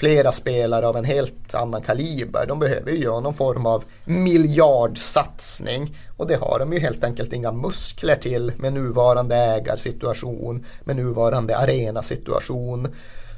[0.00, 2.46] flera spelare av en helt annan kaliber.
[2.46, 7.32] De behöver ju göra någon form av miljardsatsning och det har de ju helt enkelt
[7.32, 12.88] inga muskler till med nuvarande ägarsituation, med nuvarande arenasituation.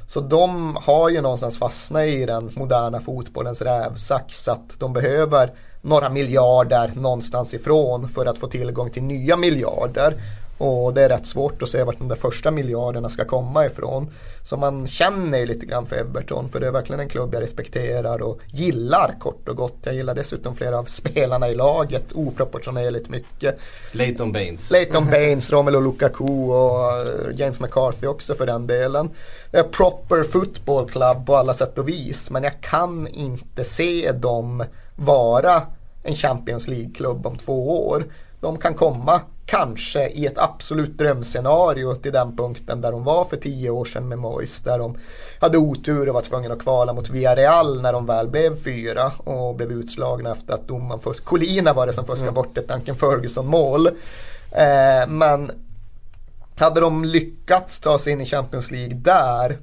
[0.07, 6.09] Så de har ju någonstans fastnat i den moderna fotbollens rävsax att de behöver några
[6.09, 10.15] miljarder någonstans ifrån för att få tillgång till nya miljarder.
[10.63, 14.09] Och det är rätt svårt att se vart de där första miljarderna ska komma ifrån.
[14.43, 17.41] Så man känner ju lite grann för Everton för det är verkligen en klubb jag
[17.41, 19.77] respekterar och gillar kort och gott.
[19.83, 23.59] Jag gillar dessutom flera av spelarna i laget oproportionerligt mycket.
[23.91, 24.71] Leighton Baines.
[24.71, 29.09] Leighton Baines, Romelu Lukaku och James McCarthy också för den delen.
[29.51, 34.11] Det är proper football club på alla sätt och vis men jag kan inte se
[34.11, 34.63] dem
[34.95, 35.61] vara
[36.03, 38.05] en Champions League-klubb om två år.
[38.39, 43.37] de kan komma kanske i ett absolut drömscenario till den punkten där de var för
[43.37, 44.61] tio år sedan med Mois.
[44.61, 44.97] Där de
[45.39, 49.55] hade otur och var tvungna att kvala mot Villarreal när de väl blev fyra och
[49.55, 51.25] blev utslagna efter att domaren fusk.
[51.25, 52.33] Colina var det som fuskade mm.
[52.33, 53.87] bort ett Duncan Ferguson mål.
[54.51, 55.51] Eh, men
[56.59, 59.57] hade de lyckats ta sig in i Champions League där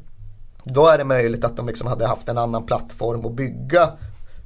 [0.65, 3.91] då är det möjligt att de liksom hade haft en annan plattform att bygga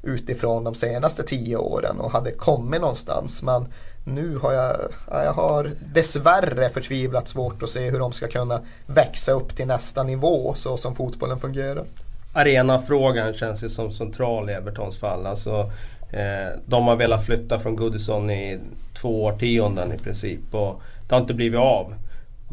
[0.03, 3.43] utifrån de senaste tio åren och hade kommit någonstans.
[3.43, 3.67] Men
[4.05, 4.77] nu har jag,
[5.11, 10.03] jag har dessvärre förtvivlat svårt att se hur de ska kunna växa upp till nästa
[10.03, 11.85] nivå så som fotbollen fungerar.
[12.33, 15.27] Arenafrågan känns ju som central i Evertons fall.
[15.27, 15.71] Alltså,
[16.11, 18.59] eh, de har velat flytta från Goodison i
[18.95, 21.95] två årtionden i princip och det har inte blivit av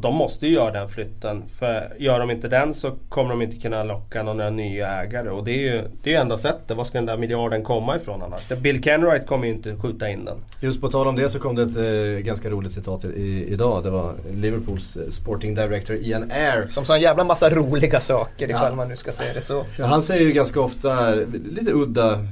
[0.01, 1.43] de måste ju göra den flytten.
[1.59, 5.29] För gör de inte den så kommer de inte kunna locka några nya ägare.
[5.29, 6.77] Och det är ju det är enda sättet.
[6.77, 8.47] Var ska den där miljarden komma ifrån annars?
[8.47, 10.37] Bill Kenwright kommer ju inte skjuta in den.
[10.59, 13.83] Just på tal om det så kom det ett eh, ganska roligt citat i, idag.
[13.83, 16.67] Det var Liverpools eh, sporting director Ian Air.
[16.69, 18.75] Som sa en jävla massa roliga saker ifall ja.
[18.75, 19.65] man nu ska säga det så.
[19.77, 21.15] Ja, han säger ju ganska ofta
[21.55, 22.27] lite udda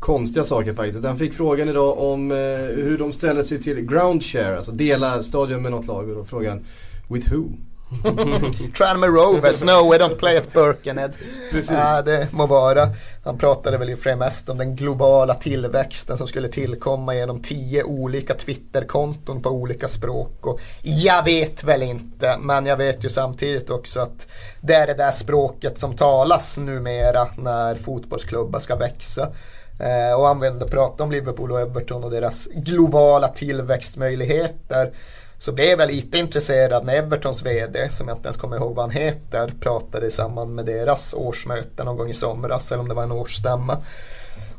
[0.00, 1.04] konstiga saker faktiskt.
[1.04, 2.36] Han fick frågan idag om eh,
[2.76, 6.08] hur de ställer sig till ground share, alltså dela stadion med något lag.
[6.08, 6.64] Och då frågan
[7.08, 7.44] With who?
[8.76, 11.12] Tranmere Rovers, no we don't play at Birkenhead.
[11.50, 11.70] Precis.
[11.70, 12.88] Ja, det må vara.
[13.24, 18.34] Han pratade väl ju mest om den globala tillväxten som skulle tillkomma genom tio olika
[18.34, 20.46] Twitterkonton på olika språk.
[20.46, 24.26] Och jag vet väl inte, men jag vet ju samtidigt också att
[24.60, 29.28] det är det där språket som talas numera när fotbollsklubbar ska växa.
[29.78, 34.92] Eh, och använda prata om Liverpool och Everton och deras globala tillväxtmöjligheter
[35.38, 38.84] så blev jag lite intresserad när Evertons VD, som jag inte ens kommer ihåg vad
[38.84, 42.94] han heter, pratade i samband med deras årsmöte någon gång i somras, eller om det
[42.94, 43.78] var en årsstämma.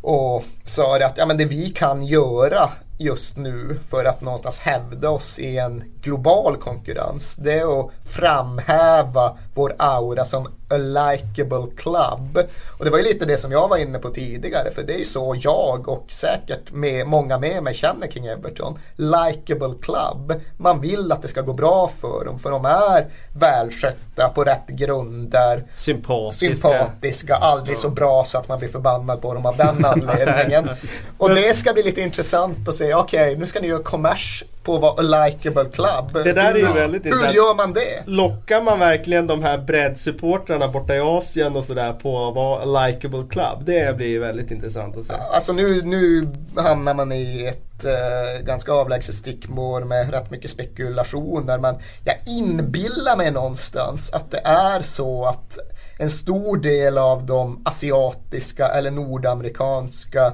[0.02, 4.60] Och sa det att ja, men det vi kan göra just nu för att någonstans
[4.60, 7.36] hävda oss i en global konkurrens.
[7.36, 12.39] Det är att framhäva vår aura som a likable club.
[12.77, 14.97] Och det var ju lite det som jag var inne på tidigare för det är
[14.97, 18.80] ju så jag och säkert med, många med mig känner kring Everton.
[18.95, 20.41] Likeable club.
[20.58, 23.08] Man vill att det ska gå bra för dem för de är
[23.39, 25.63] välskötta på rätt grunder.
[25.75, 26.56] Sympatiska.
[26.56, 30.69] Sympatiska, aldrig så bra så att man blir förbannad på dem av den anledningen.
[31.17, 33.84] Och det ska bli lite intressant att se säga okej, okay, nu ska ni göra
[33.84, 36.23] kommers på att vara a likable club.
[36.25, 37.32] Det där är ju väldigt intressant.
[37.32, 38.03] Hur gör man det?
[38.06, 42.88] Lockar man verkligen de här breddsupportrarna borta i Asien och sådär på att vara a
[42.88, 43.65] likable club?
[43.65, 45.13] Det blir ju väldigt intressant att se.
[45.13, 51.58] Alltså nu, nu hamnar man i ett uh, ganska avlägset stickmål med rätt mycket spekulationer.
[51.58, 55.58] Men jag inbillar mig någonstans att det är så att
[55.99, 60.34] en stor del av de asiatiska eller nordamerikanska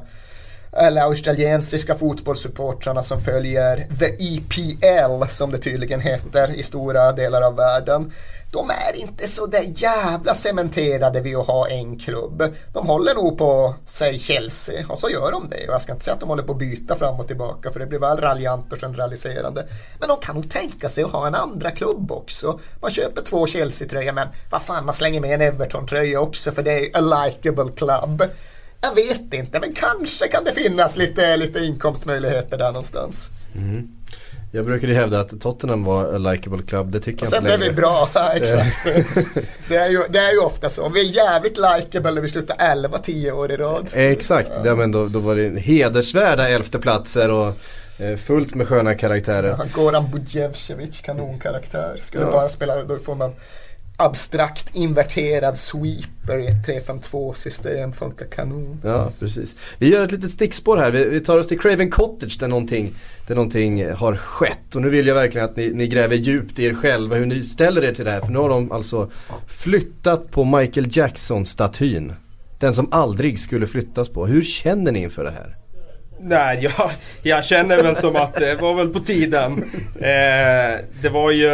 [0.75, 7.55] eller australiensiska fotbollssupportrarna som följer The EPL som det tydligen heter i stora delar av
[7.55, 8.11] världen.
[8.53, 12.43] De är inte så där jävla cementerade vid att ha en klubb.
[12.73, 15.67] De håller nog på, säg Chelsea, och så gör de det.
[15.67, 17.79] Och jag ska inte säga att de håller på att byta fram och tillbaka för
[17.79, 19.67] det blir väl raljant och generaliserande.
[19.99, 22.59] Men de kan nog tänka sig att ha en andra klubb också.
[22.81, 26.71] Man köper två Chelsea-tröjor men vad fan man slänger med en Everton-tröja också för det
[26.71, 28.23] är a likable club.
[28.83, 33.29] Jag vet inte, men kanske kan det finnas lite, lite inkomstmöjligheter där någonstans.
[33.55, 33.87] Mm.
[34.51, 37.51] Jag brukade hävda att Tottenham var a likable club, det tycker och jag inte längre.
[37.51, 38.87] Sen blev vi bra, ja, exakt.
[39.67, 40.89] det, är ju, det är ju ofta så.
[40.89, 43.87] Vi är jävligt likeable när vi slutar 11-10 år i rad.
[43.93, 44.61] Exakt, ja.
[44.65, 47.53] ja men då, då var det hedersvärda elfteplatser och
[47.97, 49.55] eh, fullt med sköna karaktärer.
[49.59, 51.99] Ja, Goran Budjevcevic, kanonkaraktär.
[52.03, 52.31] Skulle ja.
[52.31, 53.31] bara spela, då får man
[53.97, 58.81] abstrakt inverterad sweeper i ett 3-5-2 system funkar kanon.
[58.83, 59.55] Ja, precis.
[59.77, 60.91] Vi gör ett litet stickspår här.
[60.91, 62.93] Vi, vi tar oss till Craven Cottage där någonting,
[63.27, 64.75] där någonting har skett.
[64.75, 67.43] Och nu vill jag verkligen att ni, ni gräver djupt i er själva hur ni
[67.43, 68.21] ställer er till det här.
[68.21, 69.09] För nu har de alltså
[69.47, 72.13] flyttat på Michael Jackson-statyn.
[72.59, 74.25] Den som aldrig skulle flyttas på.
[74.25, 75.55] Hur känner ni inför det här?
[76.19, 76.91] Nej, jag,
[77.23, 79.63] jag känner väl som att det var väl på tiden.
[79.95, 81.49] Eh, det var ju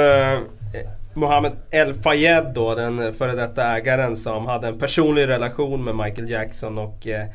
[1.14, 6.30] Mohammed El Fayed då, den före detta ägaren som hade en personlig relation med Michael
[6.30, 7.26] Jackson och eh,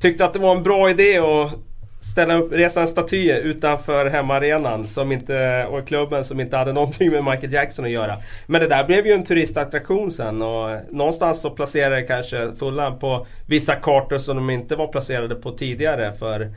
[0.00, 1.52] tyckte att det var en bra idé att
[2.00, 7.10] ställa upp, resa en staty utanför hemmaarenan som inte, och klubben som inte hade någonting
[7.10, 8.16] med Michael Jackson att göra.
[8.46, 13.26] Men det där blev ju en turistattraktion sen och någonstans så placerade kanske Fulham på
[13.46, 16.50] vissa kartor som de inte var placerade på tidigare för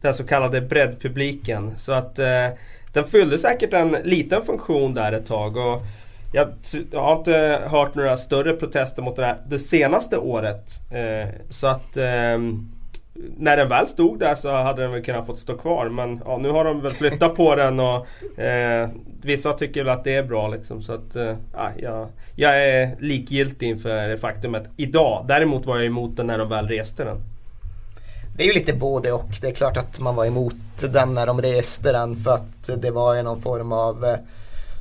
[0.00, 1.78] den så kallade breddpubliken.
[1.78, 2.48] Så att eh,
[2.94, 5.56] den fyllde säkert en liten funktion där ett tag.
[5.56, 5.82] Och
[6.32, 6.48] jag,
[6.90, 10.80] jag har inte hört några större protester mot det här det senaste året.
[10.90, 12.38] Eh, så att eh,
[13.36, 16.38] när den väl stod där så hade den väl kunnat fått stå kvar men ja,
[16.38, 18.06] nu har de väl flyttat på den och
[18.40, 18.88] eh,
[19.22, 21.36] vissa tycker väl att det är bra liksom så att eh,
[21.76, 25.24] ja, jag är likgiltig inför det faktumet idag.
[25.28, 27.33] Däremot var jag emot den när de väl reste den.
[28.36, 29.30] Det är ju lite både och.
[29.40, 30.54] Det är klart att man var emot
[30.92, 34.16] den när de reste den för att det var någon form av eh,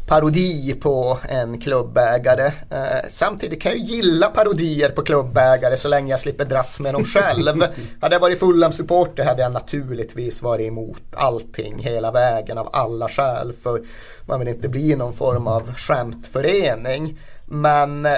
[0.07, 2.45] parodi på en klubbägare.
[2.69, 7.03] Eh, samtidigt kan jag gilla parodier på klubbägare så länge jag slipper dras med dem
[7.03, 7.63] själv.
[8.01, 13.53] hade jag varit Fulham-supporter hade jag naturligtvis varit emot allting hela vägen av alla skäl.
[13.53, 13.81] För
[14.25, 17.19] man vill inte bli någon form av skämtförening.
[17.45, 18.11] Men eh,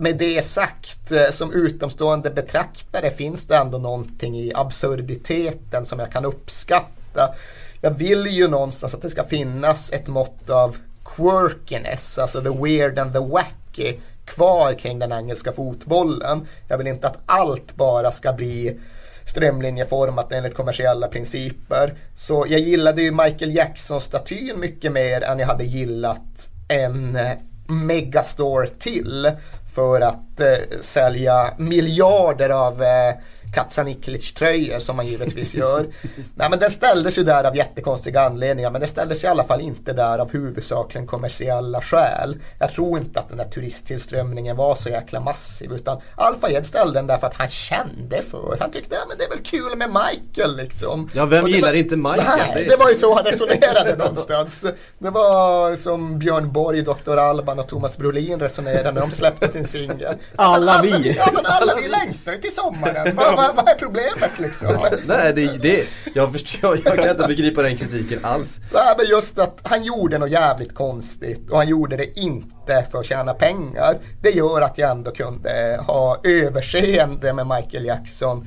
[0.00, 6.12] med det sagt, eh, som utomstående betraktare finns det ändå någonting i absurditeten som jag
[6.12, 7.34] kan uppskatta.
[7.80, 12.98] Jag vill ju någonstans att det ska finnas ett mått av quirkiness, alltså the weird
[12.98, 16.46] and the wacky kvar kring den engelska fotbollen.
[16.68, 18.80] Jag vill inte att allt bara ska bli
[19.24, 21.94] strömlinjeformat enligt kommersiella principer.
[22.14, 27.32] Så jag gillade ju Michael Jackson-statyn mycket mer än jag hade gillat en eh,
[27.70, 29.30] megastore till
[29.74, 33.14] för att eh, sälja miljarder av eh,
[33.54, 35.86] Katsaniklic-tröjor som man givetvis gör.
[36.34, 39.60] Nej men den ställdes ju där av jättekonstiga anledningar men den ställdes i alla fall
[39.60, 42.36] inte där av huvudsakligen kommersiella skäl.
[42.58, 46.98] Jag tror inte att den där turisttillströmningen var så jäkla massiv utan Alfa Ed ställde
[46.98, 48.56] den där för att han kände för.
[48.60, 51.10] Han tyckte ja, men det är väl kul med Michael liksom.
[51.12, 52.52] Ja vem gillar var, inte Michael?
[52.54, 54.66] Nej, det var ju så han resonerade någonstans.
[54.98, 57.16] Det var som Björn Borg, Dr.
[57.16, 60.14] Alban och Thomas Brolin resonerade när de släppte sin singel.
[60.36, 61.16] Alla vi!
[61.16, 64.68] Ja men alla vi längtar ju till sommaren vad, vad är problemet liksom?
[64.70, 68.60] Ja, nej, det, det, jag, förstår, jag kan inte begripa den kritiken alls.
[68.72, 72.98] Nej, men just att han gjorde något jävligt konstigt och han gjorde det inte för
[72.98, 73.98] att tjäna pengar.
[74.22, 78.46] Det gör att jag ändå kunde ha överseende med Michael Jackson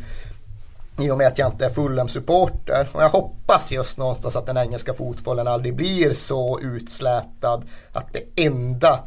[0.99, 2.87] i och med att jag inte är Fulham-supporter.
[2.91, 8.43] Och jag hoppas just någonstans att den engelska fotbollen aldrig blir så utslätad att det
[8.43, 8.99] enda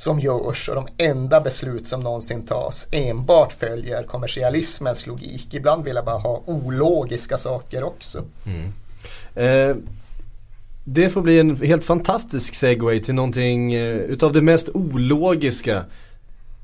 [0.00, 5.54] som görs och de enda beslut som någonsin tas enbart följer kommersialismens logik.
[5.54, 8.24] Ibland vill jag bara ha ologiska saker också.
[8.46, 8.72] Mm.
[9.34, 9.76] Eh,
[10.84, 15.84] det får bli en helt fantastisk segway till någonting eh, utav det mest ologiska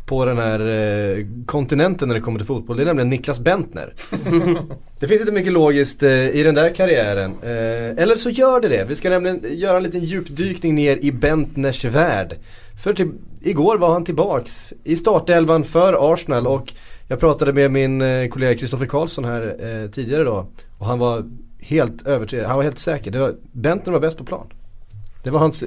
[0.07, 2.77] på den här eh, kontinenten när det kommer till fotboll.
[2.77, 3.93] Det är nämligen Niklas Bentner.
[4.99, 7.37] det finns inte mycket logiskt eh, i den där karriären.
[7.43, 8.85] Eh, eller så gör det det.
[8.89, 12.37] Vi ska nämligen göra en liten djupdykning ner i Bentners värld.
[12.87, 16.73] För till, igår var han tillbaks i startelvan för Arsenal och
[17.09, 20.47] jag pratade med min eh, kollega Kristoffer Karlsson här eh, tidigare då.
[20.79, 21.25] Och han var
[21.59, 23.11] helt övertygad, han var helt säker.
[23.11, 24.47] Det var, Bentner var bäst på plan.
[25.25, 25.65] Det var hans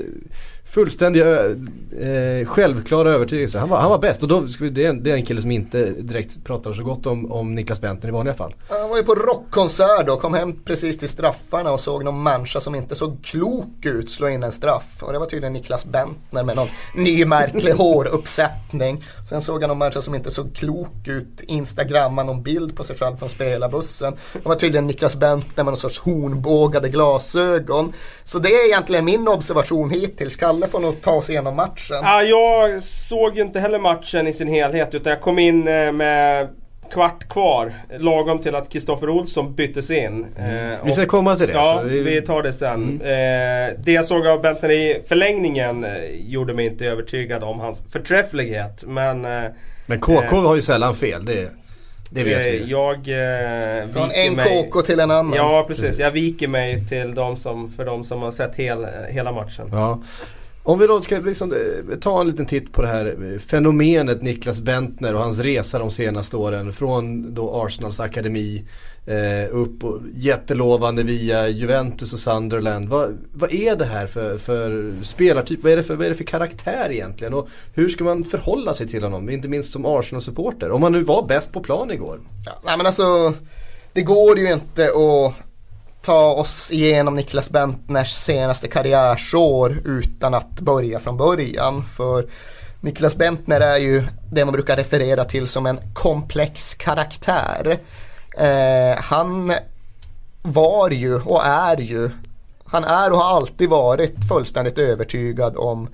[0.69, 3.59] fullständiga eh, självklara övertygelse.
[3.59, 4.39] Han var, han var bäst och då,
[4.71, 7.55] det, är en, det är en kille som inte direkt pratar så gott om, om
[7.55, 8.55] Niklas Bentner i vanliga fall.
[8.69, 12.59] Han var ju på rockkonsert då, kom hem precis till straffarna och såg någon människa
[12.59, 14.97] som inte såg klok ut slå in en straff.
[15.01, 19.03] Och det var tydligen Niklas Bentner med någon ny märklig håruppsättning.
[19.29, 22.95] Sen såg han någon människa som inte såg klok ut instagramma någon bild på sig
[22.95, 24.13] själv från spelarbussen.
[24.33, 27.93] Det var tydligen Niklas Bentner med någon sorts hornbågade glasögon.
[28.23, 30.35] Så det är egentligen min observation hittills.
[30.35, 31.97] Kalle får nog ta sig igenom matchen.
[32.01, 35.91] Ja, jag såg ju inte heller matchen i sin helhet utan jag kom in eh,
[35.91, 36.47] med
[36.91, 37.73] kvart kvar.
[37.99, 40.25] Lagom till att Kristoffer Olsson byttes in.
[40.37, 40.71] Mm.
[40.71, 41.53] Eh, vi ska komma till det.
[41.53, 41.99] Ja, vi...
[41.99, 42.21] vi...
[42.21, 43.01] tar det sen.
[43.01, 43.71] Mm.
[43.71, 47.83] Eh, det jag såg av Bentner i förlängningen eh, gjorde mig inte övertygad om hans
[47.91, 48.83] förträfflighet.
[48.87, 49.21] Men,
[49.85, 51.25] men KK har ju sällan fel.
[51.25, 51.51] Det
[52.11, 52.65] det vet vi.
[52.67, 53.05] Jag
[53.93, 55.33] Från en mig, KK till en annan.
[55.35, 55.83] Ja precis.
[55.83, 56.01] precis.
[56.01, 59.69] Jag viker mig till de som, för de som har sett hel, hela matchen.
[59.71, 59.99] Ja.
[60.69, 64.21] Om vi då ska liksom, eh, ta en liten titt på det här eh, fenomenet
[64.21, 66.73] Niklas Bentner och hans resa de senaste åren.
[66.73, 68.63] Från då Arsenals akademi
[69.05, 72.89] eh, upp och jättelovande via Juventus och Sunderland.
[72.89, 75.63] Vad, vad är det här för, för spelartyp?
[75.63, 77.33] Vad är, det för, vad är det för karaktär egentligen?
[77.33, 79.29] Och hur ska man förhålla sig till honom?
[79.29, 80.71] Inte minst som Arsenal-supporter.
[80.71, 82.19] Om man nu var bäst på plan igår.
[82.45, 83.33] Ja, nej men alltså,
[83.93, 85.48] det går ju inte att
[86.09, 91.83] ta oss igenom Niklas Bentners senaste karriärsår utan att börja från början.
[91.83, 92.27] För
[92.81, 97.79] Niklas Bentner är ju det man brukar referera till som en komplex karaktär.
[98.37, 99.53] Eh, han
[100.41, 102.09] var ju och är ju,
[102.65, 105.89] han är och har alltid varit fullständigt övertygad om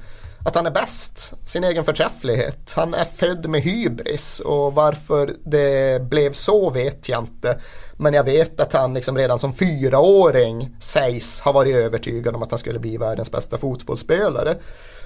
[0.46, 2.74] att han är bäst, sin egen förträfflighet.
[2.76, 7.60] Han är född med hybris och varför det blev så vet jag inte.
[7.98, 12.52] Men jag vet att han liksom redan som fyraåring sägs ha varit övertygad om att
[12.52, 14.58] han skulle bli världens bästa fotbollsspelare.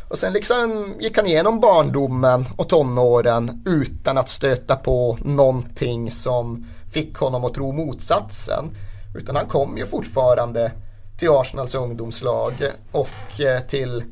[0.10, 6.68] Och sen liksom gick han igenom barndomen och tonåren utan att stöta på någonting som
[6.92, 8.78] fick honom att tro motsatsen.
[9.16, 10.72] Utan han kom ju fortfarande
[11.20, 12.54] till Arsenals ungdomslag
[12.92, 14.04] och eh, till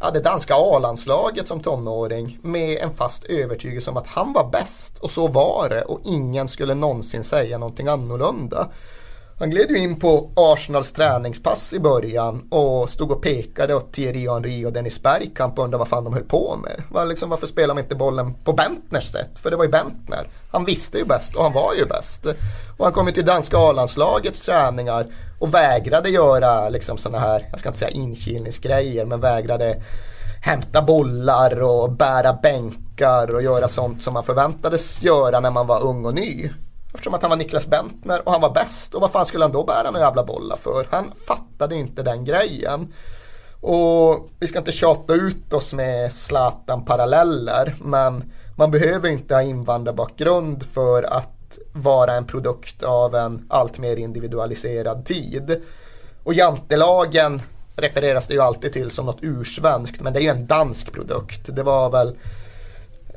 [0.00, 4.98] ja, det danska A-landslaget som tonåring med en fast övertygelse om att han var bäst
[4.98, 8.68] och så var det och ingen skulle någonsin säga någonting annorlunda.
[9.38, 14.28] Han gled ju in på Arsenals träningspass i början och stod och pekade åt Thierry
[14.28, 16.82] Henry och Dennis Bergkamp och undrade vad fan de höll på med.
[16.90, 19.38] Var liksom, varför spelar man inte bollen på Bentners sätt?
[19.38, 20.28] För det var ju Bentner.
[20.52, 22.26] Han visste ju bäst och han var ju bäst.
[22.76, 25.06] Och han kom ju till danska A-landslagets träningar
[25.40, 29.82] och vägrade göra liksom sådana här, jag ska inte säga inkilningsgrejer, men vägrade
[30.42, 35.82] hämta bollar och bära bänkar och göra sånt som man förväntades göra när man var
[35.82, 36.50] ung och ny.
[36.96, 38.94] Eftersom att han var Niklas Bentner och han var bäst.
[38.94, 40.86] Och vad fan skulle han då bära några jävla bollar för?
[40.90, 42.92] Han fattade inte den grejen.
[43.60, 47.74] Och vi ska inte tjata ut oss med Zlatan-paralleller.
[47.80, 53.96] Men man behöver inte ha invandrarbakgrund för att vara en produkt av en allt mer
[53.96, 55.62] individualiserad tid.
[56.24, 57.42] Och jantelagen
[57.76, 61.56] refereras det ju alltid till som något ursvenskt men det är ju en dansk produkt.
[61.56, 62.16] Det var väl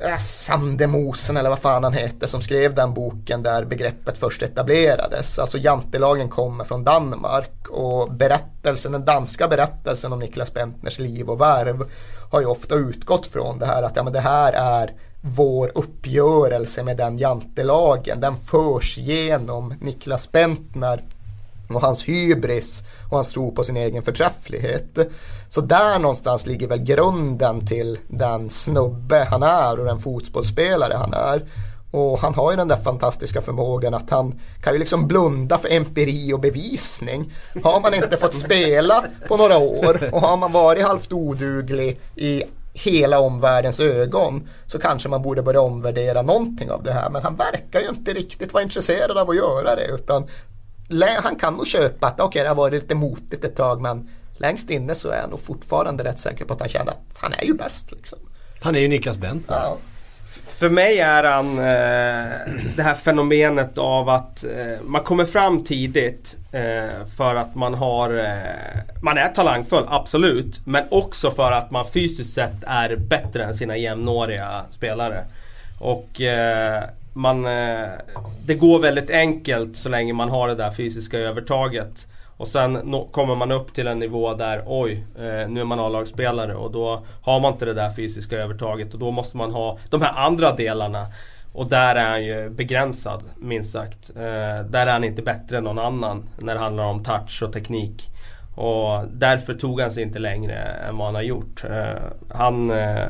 [0.02, 5.38] Äh, Sandemosen eller vad fan han heter som skrev den boken där begreppet först etablerades.
[5.38, 11.40] Alltså jantelagen kommer från Danmark och berättelsen, den danska berättelsen om Niklas Bentners liv och
[11.40, 11.90] värv
[12.30, 16.82] har ju ofta utgått från det här att ja, men det här är vår uppgörelse
[16.82, 18.20] med den jantelagen.
[18.20, 21.04] Den förs genom Niklas Bentner
[21.74, 24.98] och hans hybris och hans tro på sin egen förträfflighet.
[25.48, 31.14] Så där någonstans ligger väl grunden till den snubbe han är och den fotbollsspelare han
[31.14, 31.42] är.
[31.90, 35.72] Och han har ju den där fantastiska förmågan att han kan ju liksom blunda för
[35.72, 37.32] empiri och bevisning.
[37.62, 42.42] Har man inte fått spela på några år och har man varit halvt oduglig i
[42.72, 47.10] hela omvärldens ögon så kanske man borde börja omvärdera någonting av det här.
[47.10, 50.26] Men han verkar ju inte riktigt vara intresserad av att göra det utan
[51.22, 54.08] han kan nog köpa att okej okay, det har varit lite motigt ett tag men
[54.36, 57.32] längst inne så är jag nog fortfarande rätt säker på att han känner att han
[57.32, 57.92] är ju bäst.
[57.92, 58.18] Liksom.
[58.60, 59.56] Han är ju Niklas Bentner.
[59.56, 59.76] Ja.
[60.46, 62.30] För mig är han eh,
[62.76, 68.18] det här fenomenet av att eh, man kommer fram tidigt eh, för att man har
[68.18, 70.60] eh, Man är talangfull, absolut.
[70.66, 75.24] Men också för att man fysiskt sett är bättre än sina jämnåriga spelare.
[75.80, 77.88] Och eh, man, eh,
[78.46, 82.06] det går väldigt enkelt så länge man har det där fysiska övertaget.
[82.36, 85.80] Och sen no kommer man upp till en nivå där, oj, eh, nu är man
[85.80, 89.78] A-lagsspelare och då har man inte det där fysiska övertaget och då måste man ha
[89.90, 91.06] de här andra delarna.
[91.52, 94.10] Och där är han ju begränsad, minst sagt.
[94.16, 97.52] Eh, där är han inte bättre än någon annan när det handlar om touch och
[97.52, 98.10] teknik.
[98.54, 101.64] Och därför tog han sig inte längre än vad han har gjort.
[101.64, 103.06] Eh, han, eh,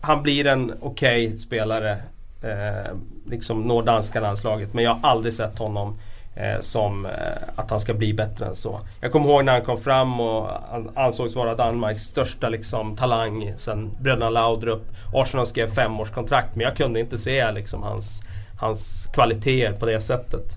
[0.00, 1.98] han blir en okej okay spelare
[2.42, 2.92] eh,
[3.26, 4.74] liksom når danska landslaget.
[4.74, 5.98] Men jag har aldrig sett honom
[6.34, 7.12] eh, som eh,
[7.56, 8.80] att han ska bli bättre än så.
[9.00, 13.54] Jag kommer ihåg när han kom fram och han ansågs vara Danmarks största liksom, talang
[13.56, 14.82] sen bröderna Laudrup.
[15.14, 18.22] Arsenal skrev femårskontrakt men jag kunde inte se liksom, hans,
[18.60, 20.56] hans kvaliteter på det sättet.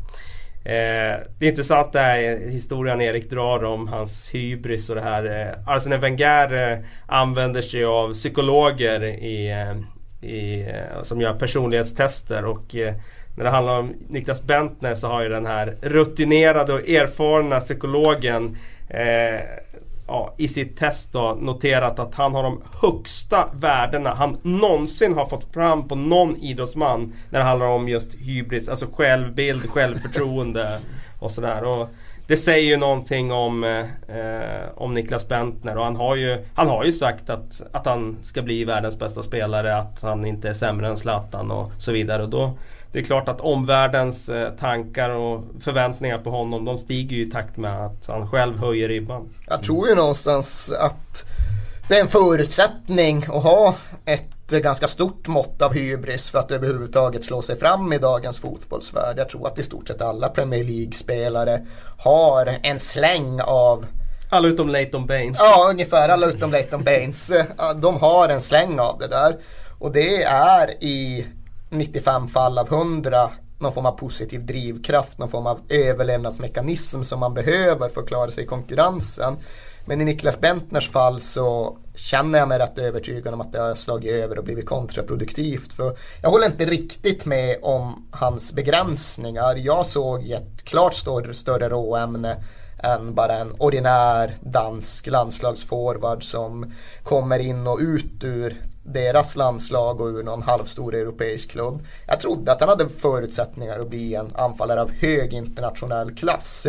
[0.66, 5.24] Eh, det är historien Erik drar om hans hybris och det här.
[5.26, 9.93] Eh, Arsene Wenger eh, använder sig av psykologer i, eh,
[10.24, 12.46] i, eh, som gör personlighetstester.
[12.46, 12.94] Och eh,
[13.36, 18.58] när det handlar om Niklas Bentner så har ju den här rutinerade och erfarna psykologen
[18.90, 19.40] eh,
[20.08, 25.26] ja, i sitt test då noterat att han har de högsta värdena han någonsin har
[25.26, 30.80] fått fram på någon idrottsman när det handlar om just hybris, alltså självbild, självförtroende
[31.20, 31.88] och sådär
[32.28, 36.68] det säger ju någonting om, eh, eh, om Niklas Bentner och han har ju, han
[36.68, 40.54] har ju sagt att, att han ska bli världens bästa spelare, att han inte är
[40.54, 42.24] sämre än Zlatan och så vidare.
[42.24, 42.58] Och då,
[42.92, 47.32] det är klart att omvärldens eh, tankar och förväntningar på honom de stiger ju i
[47.32, 49.30] takt med att han själv höjer ribban.
[49.48, 51.26] Jag tror ju någonstans att
[51.88, 57.26] det är en förutsättning att ha ett ganska stort mått av hybris för att överhuvudtaget
[57.26, 59.18] slå sig fram i dagens fotbollsvärld.
[59.18, 61.66] Jag tror att i stort sett alla Premier League-spelare
[61.98, 63.86] har en släng av
[64.30, 65.38] alla utom Leighton Baines.
[65.40, 67.32] Ja, ungefär alla utom Leighton Baines.
[67.76, 69.38] De har en släng av det där.
[69.80, 71.28] Och det är i
[71.70, 73.30] 95 fall av 100
[73.60, 78.32] någon form av positiv drivkraft, någon form av överlevnadsmekanism som man behöver för att klara
[78.32, 79.38] sig i konkurrensen.
[79.86, 83.76] Men i Niklas Bentners fall så känner jag mig rätt övertygad om att det har
[83.76, 85.74] slagit över och blivit kontraproduktivt.
[85.74, 89.56] För jag håller inte riktigt med om hans begränsningar.
[89.56, 92.44] Jag såg ett klart större, större råämne
[92.84, 96.74] än bara en ordinär dansk landslagsforward som
[97.04, 101.86] kommer in och ut ur deras landslag och ur någon halvstor europeisk klubb.
[102.08, 106.68] Jag trodde att han hade förutsättningar att bli en anfallare av hög internationell klass.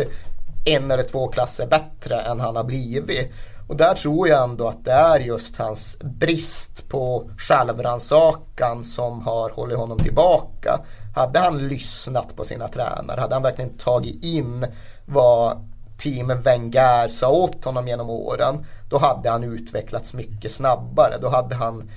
[0.65, 3.31] En eller två klasser bättre än han har blivit.
[3.67, 9.49] Och där tror jag ändå att det är just hans brist på självrannsakan som har
[9.49, 10.79] hållit honom tillbaka.
[11.15, 14.65] Hade han lyssnat på sina tränare, hade han verkligen tagit in
[15.05, 15.57] vad
[15.97, 21.17] team Wenger sa åt honom genom åren, då hade han utvecklats mycket snabbare.
[21.21, 21.89] Då hade han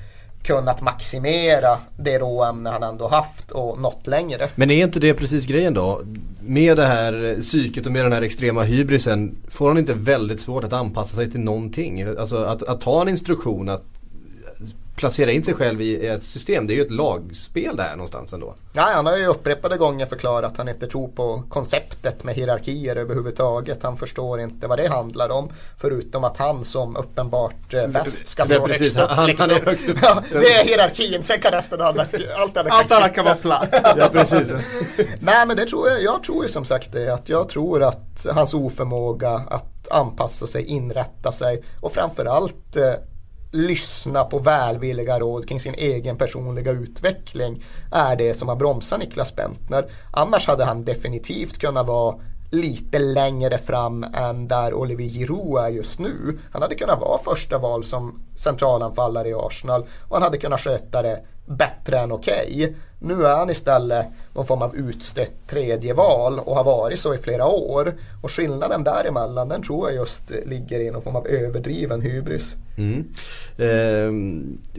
[0.48, 4.48] kunnat maximera det råämne han ändå haft och nått längre.
[4.54, 6.00] Men är inte det precis grejen då?
[6.40, 10.64] Med det här psyket och med den här extrema hybrisen får han inte väldigt svårt
[10.64, 12.02] att anpassa sig till någonting?
[12.02, 13.97] Alltså att, att ta en instruktion, att
[14.98, 16.66] placera in sig själv i ett system.
[16.66, 18.54] Det är ju ett lagspel det här någonstans ändå.
[18.72, 22.96] Ja, han har ju upprepade gånger förklarat att han inte tror på konceptet med hierarkier
[22.96, 23.82] överhuvudtaget.
[23.82, 25.52] Han förstår inte vad det handlar om.
[25.78, 29.10] Förutom att han som uppenbart eh, bäst ska stå högst upp.
[29.10, 29.50] Han, liksom.
[29.50, 29.98] han är högst upp.
[30.02, 32.02] Ja, det är hierarkin, sen kan resten andra,
[32.36, 33.68] allt annat allt annat kan vara platt.
[33.96, 34.52] ja, precis.
[35.20, 37.14] Nej men det tror jag, jag tror ju som sagt det.
[37.14, 42.92] Att jag tror att hans oförmåga att anpassa sig, inrätta sig och framförallt eh,
[43.50, 49.36] lyssna på välvilliga råd kring sin egen personliga utveckling är det som har bromsat Niklas
[49.36, 49.90] Bentner.
[50.10, 52.16] Annars hade han definitivt kunnat vara
[52.50, 56.38] lite längre fram än där Olivier Giroud är just nu.
[56.52, 61.02] Han hade kunnat vara första val som centralanfallare i Arsenal och han hade kunnat sköta
[61.02, 62.50] det bättre än okej.
[62.54, 62.74] Okay.
[63.00, 67.18] Nu är han istället någon form av utstött tredje val och har varit så i
[67.18, 67.94] flera år.
[68.22, 72.56] Och skillnaden däremellan den tror jag just ligger i någon form av överdriven hybris.
[72.78, 73.08] Mm.
[73.58, 74.10] Eh,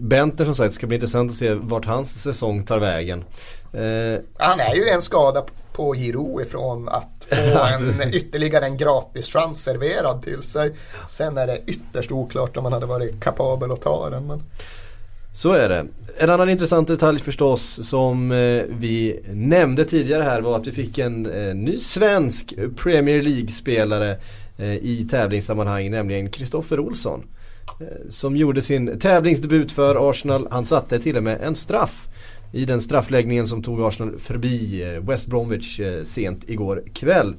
[0.01, 3.23] Benter som sagt ska bli intressant att se vart hans säsong tar vägen.
[3.73, 4.21] Eh.
[4.37, 7.67] Han är ju en skada på Giro ifrån att få
[8.03, 10.75] en, ytterligare en gratis chans serverad till sig.
[11.09, 14.27] Sen är det ytterst oklart om han hade varit kapabel att ta den.
[14.27, 14.43] Men...
[15.33, 15.85] Så är det.
[16.17, 20.97] En annan intressant detalj förstås som eh, vi nämnde tidigare här var att vi fick
[20.97, 24.17] en eh, ny svensk Premier League-spelare
[24.57, 27.23] eh, i tävlingssammanhang, nämligen Kristoffer Olsson.
[28.09, 30.47] Som gjorde sin tävlingsdebut för Arsenal.
[30.51, 32.07] Han satte till och med en straff
[32.51, 37.35] i den straffläggningen som tog Arsenal förbi West Bromwich sent igår kväll.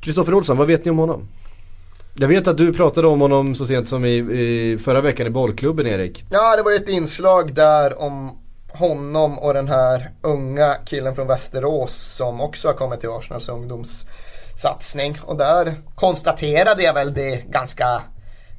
[0.00, 1.28] Kristoffer Olsson, vad vet ni om honom?
[2.16, 5.30] Jag vet att du pratade om honom så sent som i, i förra veckan i
[5.30, 6.24] bollklubben Erik.
[6.30, 8.38] Ja, det var ett inslag där om
[8.72, 15.18] honom och den här unga killen från Västerås som också har kommit till Arsenals ungdomssatsning.
[15.22, 18.02] Och där konstaterade jag väl det ganska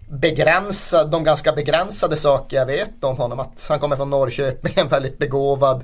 [0.09, 3.39] begränsade, de ganska begränsade saker jag vet om honom.
[3.39, 5.83] Att han kommer från Norrköping, en väldigt begåvad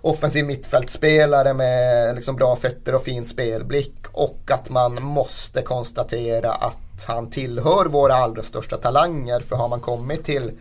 [0.00, 3.94] offensiv mittfältspelare med liksom bra fötter och fin spelblick.
[4.12, 9.40] Och att man måste konstatera att han tillhör våra allra största talanger.
[9.40, 10.52] För har man kommit till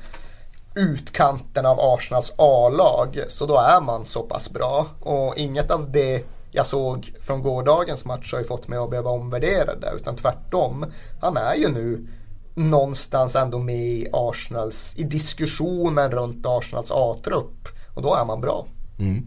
[0.75, 4.87] utkanten av Arsenals A-lag så då är man så pass bra.
[4.99, 9.09] Och inget av det jag såg från gårdagens match har ju fått mig att behöva
[9.09, 9.91] omvärdera det.
[9.95, 10.85] Utan tvärtom.
[11.21, 12.07] Han är ju nu
[12.55, 17.67] någonstans ändå med i Arsenals, i diskussionen runt Arsenals A-trupp.
[17.93, 18.67] Och då är man bra.
[18.99, 19.25] Mm.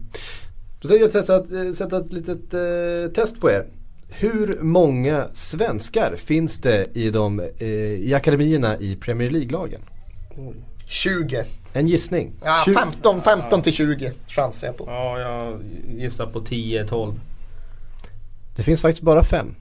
[0.81, 3.67] Då tänkte jag sätta, eh, sätta ett litet eh, test på er.
[4.11, 9.81] Hur många svenskar finns det i, de, eh, i akademierna i Premier League-lagen?
[10.87, 11.45] 20.
[11.73, 12.33] En gissning?
[12.43, 14.83] Ja, 15, 15 till 20 chansar jag på.
[14.87, 15.61] Ja, jag
[15.97, 17.19] gissar på 10-12.
[18.55, 19.55] Det finns faktiskt bara fem.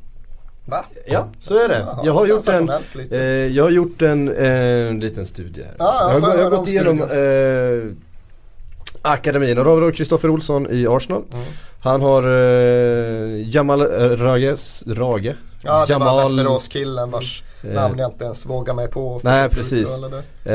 [0.64, 0.84] Va?
[1.06, 1.86] Ja, så är det.
[2.04, 2.70] Jag, har gjort en,
[3.10, 5.74] eh, jag har gjort en eh, liten studie här.
[5.78, 8.09] Ja, jag, har, jag har gått igenom eh,
[9.02, 11.22] akademin och då har vi då Kristoffer Olsson i Arsenal.
[11.32, 11.44] Mm.
[11.82, 13.82] Han har eh, Jamal
[14.16, 15.34] Rages, Rage.
[15.62, 16.16] Ja, det Jamal...
[16.16, 19.20] var Västerås-killen vars Eh, Namn jag inte ens vågar mig på.
[19.24, 19.88] Nej precis.
[20.44, 20.54] Eh,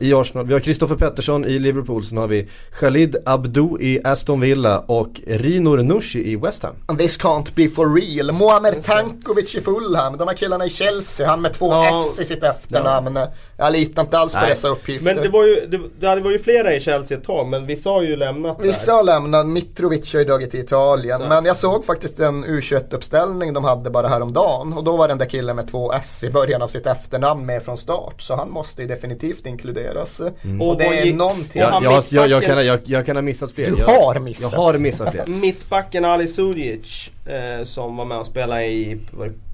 [0.00, 2.48] I Arsenal, vi har Kristoffer Pettersson i Liverpool, sen har vi
[2.80, 6.98] Khalid Abdou i Aston Villa och Rinor Nushi i West Ham.
[6.98, 8.32] This can't be for real.
[8.32, 12.04] Muamer Tankovic i Fulham, de här killarna i Chelsea, han med två ja.
[12.08, 13.16] S i sitt efternamn.
[13.16, 13.32] Ja.
[13.56, 14.48] Jag litar inte alls på Nej.
[14.48, 15.14] dessa uppgifter.
[15.14, 15.80] Men det var, ju, det,
[16.14, 18.96] det var ju flera i Chelsea ett tag, men vissa har ju lämnat Vissa där.
[18.96, 21.20] har lämnat, Mitrovic har ju dragit till Italien.
[21.20, 21.26] Så.
[21.26, 24.72] Men jag såg faktiskt en U21-uppställning de hade bara häromdagen.
[24.72, 27.62] Och då var den där killen med två S i början av sitt efternamn med
[27.62, 28.22] från start.
[28.22, 30.20] Så han måste ju definitivt inkluderas.
[30.20, 30.62] Mm.
[30.62, 31.62] Och det är någonting.
[31.62, 33.66] Jag, jag, jag, jag, kan, jag, jag kan ha missat fler.
[33.66, 34.52] Du har missat.
[34.52, 35.26] Jag har missat fler.
[35.26, 38.98] Mittbacken Ali Sudic eh, som var med och spelade i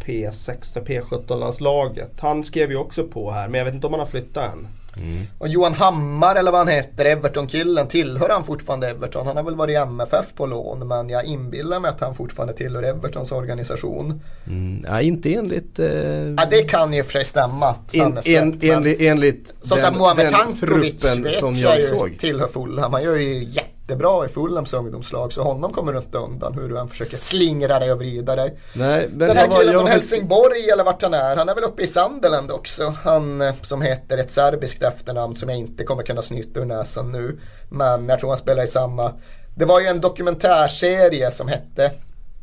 [0.04, 2.20] P16, P17-landslaget.
[2.20, 4.68] Han skrev ju också på här men jag vet inte om han har flyttat än.
[4.96, 5.26] Mm.
[5.38, 9.26] Och Johan Hammar eller vad han heter, Everton-killen, tillhör han fortfarande Everton?
[9.26, 12.54] Han har väl varit i MFF på lån men jag inbillar mig att han fortfarande
[12.54, 14.22] tillhör Evertons organisation.
[14.46, 15.78] Mm, ja, inte enligt...
[15.78, 19.98] Eh, ja, det kan ju för sig stämma att en, en, enligt, enligt Som den,
[19.98, 22.18] Mohamed Tankovic vet som jag, jag såg.
[22.18, 22.92] tillhör Fulham.
[22.92, 26.68] Han gör ju jätte jättebra i Fulhams ungdomslag så honom kommer du inte undan hur
[26.68, 28.58] du än försöker slingra dig och vrida dig.
[28.72, 31.82] Nej, men Den här killen från Helsingborg eller vart han är, han är väl uppe
[31.82, 32.94] i Sunderland också.
[33.04, 37.12] Han eh, som heter ett serbiskt efternamn som jag inte kommer kunna snyta ur näsan
[37.12, 37.40] nu.
[37.70, 39.12] Men jag tror han spelar i samma.
[39.56, 41.90] Det var ju en dokumentärserie som hette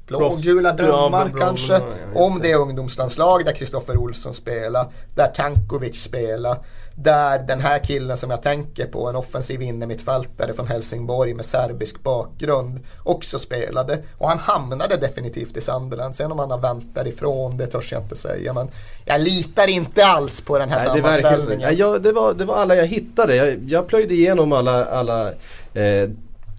[0.08, 1.74] Blågula drömmar ja, kanske.
[1.74, 1.82] Ja,
[2.14, 4.88] om det ungdomslandslag där Kristoffer Olsson spelar.
[5.16, 6.58] Där Tankovic spelar.
[7.00, 12.04] Där den här killen som jag tänker på, en offensiv innermittfältare från Helsingborg med serbisk
[12.04, 14.04] bakgrund, också spelade.
[14.18, 16.16] Och han hamnade definitivt i Sunderland.
[16.16, 18.54] Sen om han har vänt därifrån, det törs jag inte säga.
[18.54, 18.70] Men
[19.06, 21.70] jag litar inte alls på den här Nej, sammanställningen.
[21.70, 23.36] Det, ja, det, var, det var alla jag hittade.
[23.36, 25.28] Jag, jag plöjde igenom alla, alla
[25.74, 26.10] eh,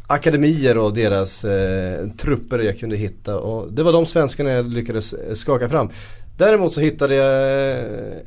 [0.06, 3.38] akademier och deras eh, trupper jag kunde hitta.
[3.38, 5.90] Och det var de svenskarna jag lyckades skaka fram.
[6.38, 7.50] Däremot så hittade jag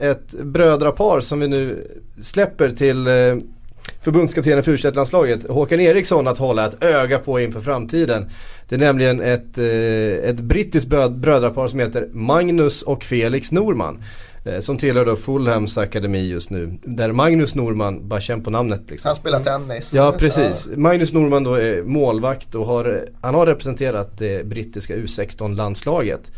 [0.01, 1.88] eh, ett brödrapar som vi nu
[2.22, 3.14] släpper till eh,
[4.01, 8.30] förbundskaptenen för u landslaget Håkan Eriksson att hålla ett öga på inför framtiden.
[8.70, 14.03] Det är nämligen ett, eh, ett brittiskt brödrapar som heter Magnus och Felix Norman.
[14.59, 16.80] Som tillhör då Fulhams akademi just nu.
[16.84, 19.07] Där Magnus Norman, bara känn på namnet liksom.
[19.07, 19.93] Han spelar tennis.
[19.93, 20.68] Ja precis.
[20.72, 20.78] Ja.
[20.78, 26.32] Magnus Norman då är målvakt och har, han har representerat det brittiska U16-landslaget.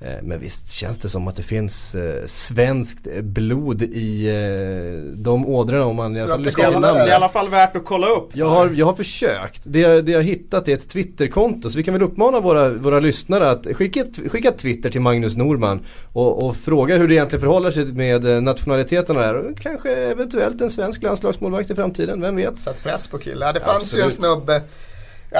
[0.00, 5.46] Eh, men visst känns det som att det finns eh, svenskt blod i eh, de
[5.46, 6.94] ådrorna om man i alla fall lyssnar till namnet.
[6.94, 8.30] Det är i alla fall värt att kolla upp.
[8.32, 9.62] Jag har, jag har försökt.
[9.64, 13.00] Det, det jag har hittat är ett Twitterkonto så vi kan väl uppmana våra, våra
[13.00, 15.80] lyssnare att skicka skicka Twitter till Magnus Norman
[16.12, 19.54] och, och fråga hur det egentligen förhåller sig med nationaliteterna där.
[19.60, 22.58] Kanske eventuellt en svensk landslagsmålvakt i framtiden, vem vet?
[22.58, 23.52] Satt press på killar.
[23.52, 24.04] Det fanns Absolut.
[24.04, 24.62] ju en snubbe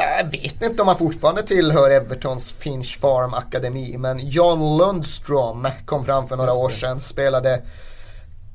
[0.02, 3.96] jag vet inte om han fortfarande tillhör Evertons Finch Farm Akademi.
[3.98, 7.00] Men John Lundström kom fram för några år sedan.
[7.00, 7.62] Spelade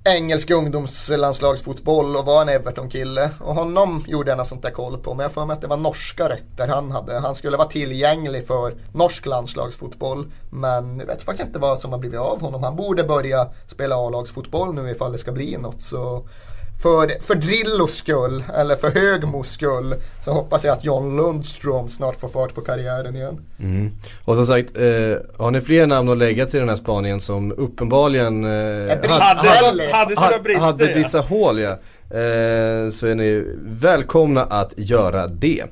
[0.03, 3.29] engelsk ungdomslandslagsfotboll och var en Everton-kille.
[3.39, 5.13] Och honom gjorde jag något sånt där koll på.
[5.13, 7.19] Men jag får mig att det var norska rätter han hade.
[7.19, 10.31] Han skulle vara tillgänglig för norsk landslagsfotboll.
[10.49, 12.63] Men jag vet faktiskt inte vad som har blivit av honom.
[12.63, 15.81] Han borde börja spela A-lagsfotboll nu ifall det ska bli något.
[15.81, 16.27] Så
[16.81, 22.15] för, för Drillos skull, eller för Högmos skull, så hoppas jag att John Lundström snart
[22.15, 23.39] får fart på karriären igen.
[23.59, 23.91] Mm.
[24.25, 24.83] Och som sagt, eh,
[25.37, 29.93] har ni fler namn att lägga till den här spaningen som uppenbarligen eh, hade, hade,
[29.93, 30.61] hade sina brister?
[30.61, 31.23] Hade vissa ja.
[31.23, 31.71] hål ja.
[32.09, 35.63] Eh, så är ni välkomna att göra det.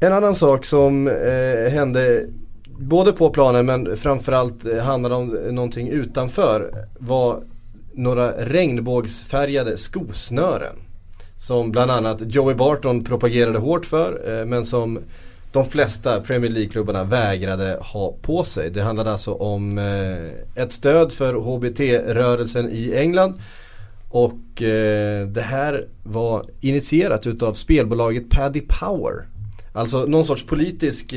[0.00, 2.26] En annan sak som eh, hände
[2.78, 7.42] både på planen men framförallt eh, handlade om någonting utanför var
[7.94, 10.76] några regnbågsfärgade skosnören.
[11.36, 14.98] Som bland annat Joey Barton propagerade hårt för eh, men som
[15.52, 18.70] de flesta Premier League-klubbarna vägrade ha på sig.
[18.70, 23.34] Det handlade alltså om eh, ett stöd för HBT-rörelsen i England.
[24.08, 29.26] Och eh, det här var initierat utav spelbolaget Paddy Power.
[29.72, 31.14] Alltså någon sorts politisk,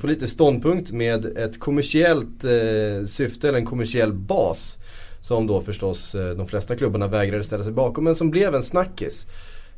[0.00, 2.44] politisk ståndpunkt med ett kommersiellt
[3.06, 4.78] syfte eller en kommersiell bas.
[5.24, 8.62] Som då förstås eh, de flesta klubbarna vägrade ställa sig bakom men som blev en
[8.62, 9.26] snackis.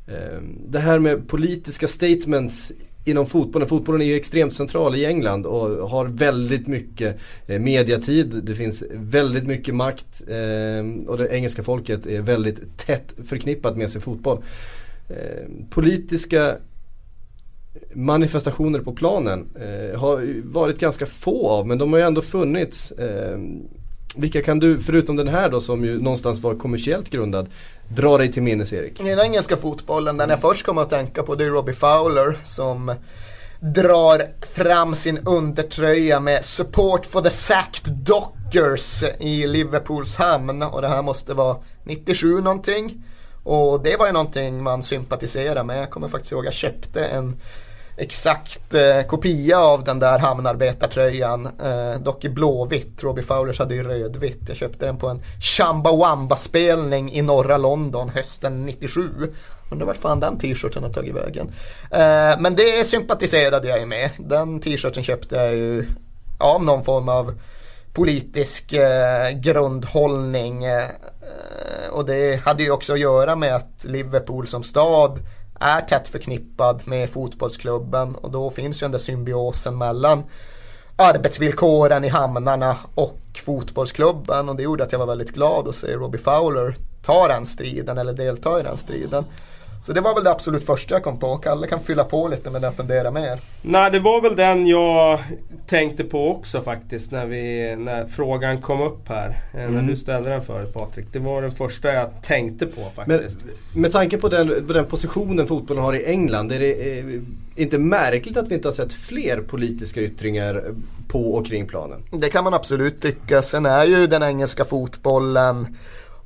[0.06, 2.72] Eh, det här med politiska statements
[3.04, 3.68] inom fotbollen.
[3.68, 8.40] Fotbollen är ju extremt central i England och har väldigt mycket eh, mediatid.
[8.42, 10.22] Det finns väldigt mycket makt
[11.06, 14.42] och det engelska folket är väldigt tätt förknippat med sin fotboll.
[15.70, 16.56] Politiska
[17.94, 19.46] manifestationer på planen
[19.96, 22.92] har varit ganska få av men de har ju ändå funnits.
[24.16, 27.48] Vilka kan du, förutom den här då som ju någonstans var kommersiellt grundad,
[27.88, 29.00] dra dig till minnes Erik?
[29.00, 32.38] I den engelska fotbollen, den jag först kommer att tänka på det är Robbie Fowler
[32.44, 32.94] som
[33.60, 34.22] drar
[34.54, 41.02] fram sin undertröja med Support for the Sacked Dockers i Liverpools hamn och det här
[41.02, 43.04] måste vara 97 någonting.
[43.42, 45.78] Och det var ju någonting man sympatiserade med.
[45.78, 47.40] Jag kommer faktiskt ihåg jag köpte en
[47.96, 51.48] exakt eh, kopia av den där hamnarbetartröjan.
[51.64, 53.02] Eh, dock i blåvitt.
[53.02, 54.40] Robbie Fowlers hade ju rödvitt.
[54.48, 59.02] Jag köpte den på en Chambawamba-spelning i norra London hösten 97.
[59.70, 61.46] Undrar vart fan den t-shirten har tagit vägen.
[61.90, 64.10] Eh, men det sympatiserade jag ju med.
[64.18, 65.86] Den t-shirten köpte jag ju
[66.38, 67.34] av någon form av
[67.92, 70.64] politisk eh, grundhållning.
[70.64, 70.84] Eh,
[71.90, 75.18] och det hade ju också att göra med att Liverpool som stad
[75.60, 80.24] är tätt förknippad med fotbollsklubben och då finns ju den där symbiosen mellan
[80.96, 85.92] arbetsvillkoren i hamnarna och fotbollsklubben och det gjorde att jag var väldigt glad att se
[85.92, 89.24] Robbie Fowler ta den striden eller delta i den striden.
[89.86, 91.36] Så det var väl det absolut första jag kom på.
[91.36, 93.40] Kalle kan fylla på lite med den fundera mer.
[93.62, 95.18] Nej det var väl den jag
[95.66, 99.38] tänkte på också faktiskt när, vi, när frågan kom upp här.
[99.54, 99.74] Mm.
[99.74, 101.06] När du ställde den förut Patrik.
[101.12, 103.38] Det var den första jag tänkte på faktiskt.
[103.44, 106.52] Men, med tanke på den, på den positionen fotbollen har i England.
[106.52, 107.20] Är det är
[107.56, 110.64] inte märkligt att vi inte har sett fler politiska yttringar
[111.08, 112.02] på och kring planen?
[112.10, 113.42] Det kan man absolut tycka.
[113.42, 115.76] Sen är ju den engelska fotbollen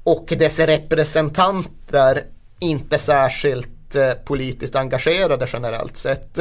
[0.05, 2.25] och dess representanter
[2.61, 6.39] inte särskilt eh, politiskt engagerade generellt sett.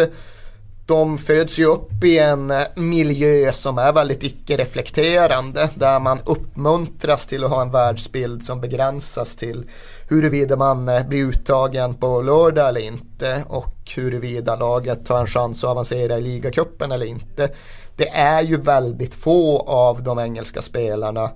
[0.86, 7.26] De föds ju upp i en eh, miljö som är väldigt icke-reflekterande där man uppmuntras
[7.26, 9.66] till att ha en världsbild som begränsas till
[10.10, 15.64] huruvida man eh, blir uttagen på lördag eller inte och huruvida laget har en chans
[15.64, 17.50] att avancera i ligacupen eller inte.
[17.96, 21.30] Det är ju väldigt få av de engelska spelarna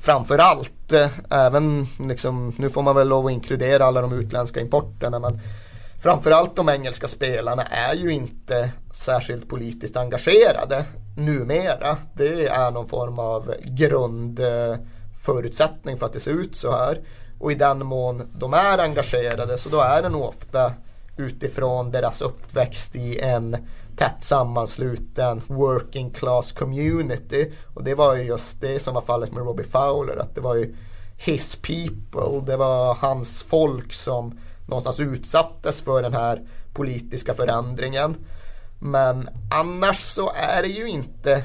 [0.00, 5.18] framförallt, eh, även liksom, nu får man väl lov att inkludera alla de utländska importerna
[5.18, 5.40] men
[6.02, 10.84] framförallt de engelska spelarna är ju inte särskilt politiskt engagerade
[11.16, 11.96] numera.
[12.14, 17.00] Det är någon form av grundförutsättning för att det ser ut så här.
[17.38, 20.72] Och i den mån de är engagerade så då är det nog ofta
[21.20, 23.56] utifrån deras uppväxt i en
[23.96, 27.52] tätt sammansluten working class community.
[27.74, 30.16] Och det var ju just det som var fallet med Robbie Fowler.
[30.16, 30.74] Att det var ju
[31.16, 36.42] his people, det var hans folk som någonstans utsattes för den här
[36.72, 38.16] politiska förändringen.
[38.78, 41.44] Men annars så är det ju inte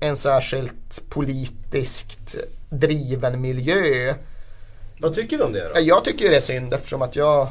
[0.00, 2.36] en särskilt politiskt
[2.70, 4.14] driven miljö.
[5.00, 5.80] Vad tycker du om det då?
[5.80, 7.48] Jag tycker det är synd eftersom att jag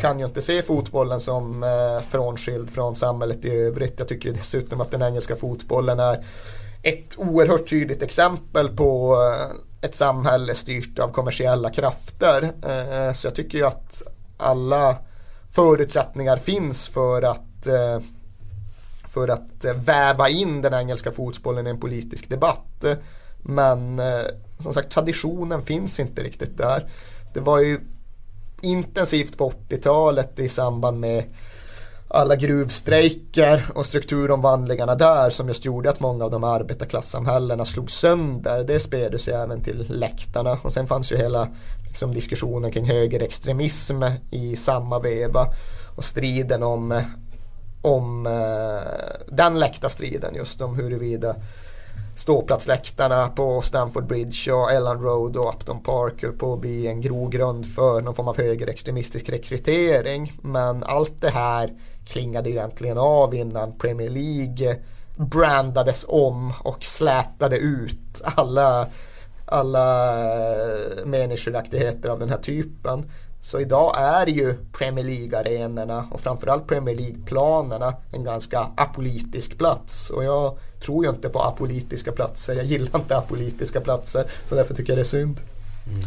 [0.00, 3.98] kan ju inte se fotbollen som eh, frånskild från samhället i övrigt.
[3.98, 6.24] Jag tycker dessutom att den engelska fotbollen är
[6.82, 12.42] ett oerhört tydligt exempel på eh, ett samhälle styrt av kommersiella krafter.
[12.42, 14.02] Eh, så jag tycker ju att
[14.36, 14.96] alla
[15.50, 18.00] förutsättningar finns för att eh,
[19.12, 22.84] för att eh, väva in den engelska fotbollen i en politisk debatt.
[23.42, 24.22] Men eh,
[24.58, 26.90] som sagt traditionen finns inte riktigt där.
[27.34, 27.80] Det var ju
[28.62, 31.24] intensivt på 80-talet i samband med
[32.14, 38.64] alla gruvstrejker och strukturomvandlingarna där som just gjorde att många av de arbetarklassamhällena slog sönder.
[38.64, 41.48] Det spred sig även till läktarna och sen fanns ju hela
[41.88, 45.46] liksom, diskussionen kring högerextremism i samma veva
[45.96, 47.02] och striden om,
[47.82, 48.82] om eh,
[49.28, 51.36] den läktarstriden just om huruvida
[52.14, 57.00] ståplatsläktarna på Stamford Bridge och Ellen Road och Upton Park höll på att bli en
[57.00, 60.32] grogrund för någon form av högerextremistisk rekrytering.
[60.42, 61.72] Men allt det här
[62.06, 64.76] klingade egentligen av innan Premier League
[65.16, 68.86] brandades om och slätade ut alla,
[69.46, 70.14] alla
[71.04, 73.10] meningsskiljaktigheter av den här typen.
[73.44, 80.10] Så idag är ju Premier League-arenorna och framförallt Premier League-planerna en ganska apolitisk plats.
[80.10, 82.54] Och jag tror ju inte på apolitiska platser.
[82.54, 84.24] Jag gillar inte apolitiska platser.
[84.48, 85.40] Så därför tycker jag det är synd.
[85.86, 86.04] Mm.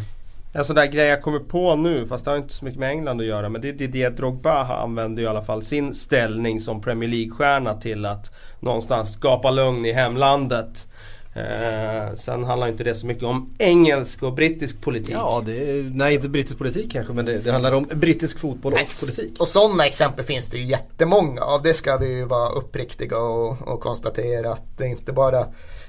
[0.53, 2.89] En sån där grej jag kommer på nu, fast det har inte så mycket med
[2.89, 3.49] England att göra.
[3.49, 8.05] Men det är Didier Drogba använder i alla fall sin ställning som Premier League-stjärna till
[8.05, 10.87] att någonstans skapa lugn i hemlandet.
[11.35, 15.15] Eh, sen handlar inte det så mycket om engelsk och brittisk politik.
[15.15, 18.73] Ja, det är, nej inte brittisk politik kanske men det, det handlar om brittisk fotboll
[18.73, 19.17] och yes.
[19.17, 19.39] politik.
[19.39, 21.63] Och sådana exempel finns det ju jättemånga av.
[21.63, 25.45] Det ska vi ju vara uppriktiga och, och konstatera att det är inte bara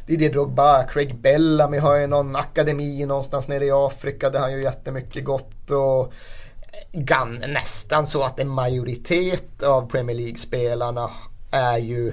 [0.06, 4.58] Didier Drogba, Craig Bellamy har ju någon akademi någonstans nere i Afrika där han gör
[4.58, 5.70] jättemycket gott.
[5.70, 6.12] Och
[6.92, 11.10] gan, nästan så att en majoritet av Premier League-spelarna
[11.50, 12.12] är ju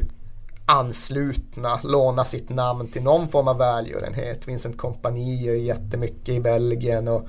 [0.66, 4.48] anslutna, låna sitt namn till någon form av välgörenhet.
[4.48, 7.28] Vincent Kompani gör jättemycket i Belgien och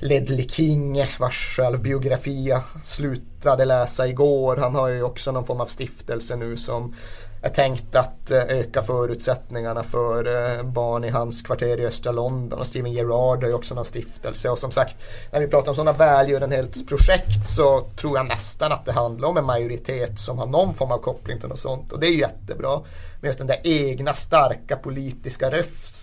[0.00, 4.56] Ledley King vars självbiografi jag slutade läsa igår.
[4.56, 6.94] Han har ju också någon form av stiftelse nu som
[7.42, 12.58] är tänkt att eh, öka förutsättningarna för eh, barn i hans kvarter i östra London.
[12.60, 14.48] Och Steven Gerrard har ju också någon stiftelse.
[14.48, 14.96] Och som sagt,
[15.32, 19.44] när vi pratar om sådana välgörenhetsprojekt så tror jag nästan att det handlar om en
[19.44, 21.92] majoritet som har någon form av koppling till något sånt.
[21.92, 22.80] Och det är ju jättebra.
[23.20, 25.50] Men just den där egna starka politiska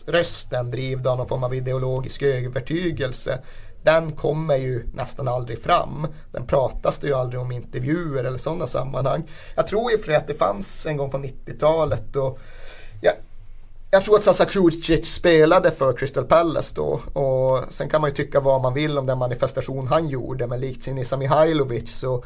[0.07, 3.39] rösten drivd av någon form av ideologisk övertygelse
[3.83, 6.07] den kommer ju nästan aldrig fram.
[6.31, 9.23] Den pratas det ju aldrig om intervjuer eller sådana sammanhang.
[9.55, 12.39] Jag tror ju för att det fanns en gång på 90-talet och
[13.01, 13.13] jag,
[13.91, 18.15] jag tror att Sasa Krucic spelade för Crystal Palace då och sen kan man ju
[18.15, 22.23] tycka vad man vill om den manifestation han gjorde men likt sin Isa Mihailovic så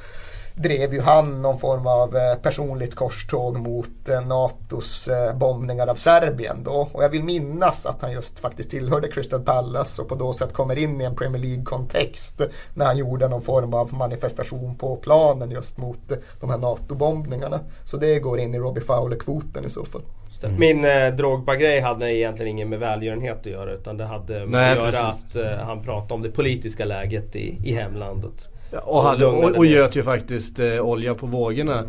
[0.56, 5.96] drev ju han någon form av eh, personligt korståg mot eh, NATOs eh, bombningar av
[5.96, 6.90] Serbien då.
[6.92, 10.54] Och jag vill minnas att han just faktiskt tillhörde Crystal Palace och på då sätt
[10.54, 12.42] kommer in i en Premier League-kontext
[12.74, 16.00] när han gjorde någon form av manifestation på planen just mot
[16.40, 17.60] de här NATO-bombningarna.
[17.86, 20.02] Så det går in i Robbie Fowler-kvoten i så fall.
[20.44, 20.60] Mm.
[20.60, 24.72] Min eh, Drogba-grej hade egentligen inget med välgörenhet att göra utan det hade med Nej,
[24.72, 25.36] att göra precis.
[25.36, 28.53] att eh, han pratade om det politiska läget i, i hemlandet.
[28.84, 31.84] Och, hade, och, och göt ju faktiskt eh, olja på vågorna.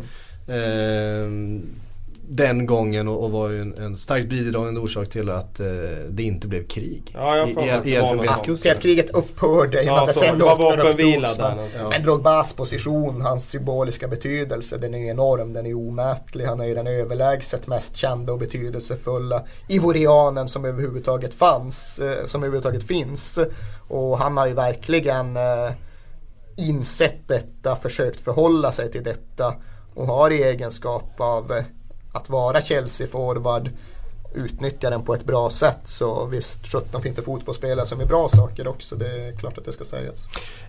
[0.47, 1.29] Eh,
[2.27, 5.65] den gången och, och var ju en, en starkt bidragande orsak till att eh,
[6.09, 7.11] det inte blev krig.
[7.13, 10.39] Ja, jag I, i, i var Till att kriget upphörde innan Ja, det sen Men,
[10.39, 11.75] någonstans.
[11.79, 11.89] Ja.
[11.89, 16.45] men Drogbas position, hans symboliska betydelse, den är enorm, den är omätlig.
[16.45, 22.43] Han är ju den överlägset mest kända och betydelsefulla ivorianen som överhuvudtaget fanns, eh, som
[22.43, 23.39] överhuvudtaget finns.
[23.87, 25.71] Och han har ju verkligen eh,
[26.55, 29.55] insett detta, försökt förhålla sig till detta
[29.93, 31.63] och har i egenskap av eh,
[32.13, 33.69] att vara Chelsea-forward
[34.35, 35.79] utnyttja den på ett bra sätt.
[35.83, 38.95] Så visst, 17 finns det fotbollsspelare som är bra saker också.
[38.95, 40.27] Det är klart att det ska sägas.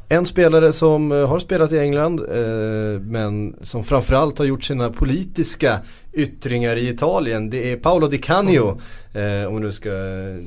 [0.09, 4.91] En spelare som eh, har spelat i England eh, men som framförallt har gjort sina
[4.91, 5.81] politiska
[6.12, 7.51] yttringar i Italien.
[7.51, 8.81] Det är Paolo Di Canio.
[9.14, 9.91] Eh, om vi nu ska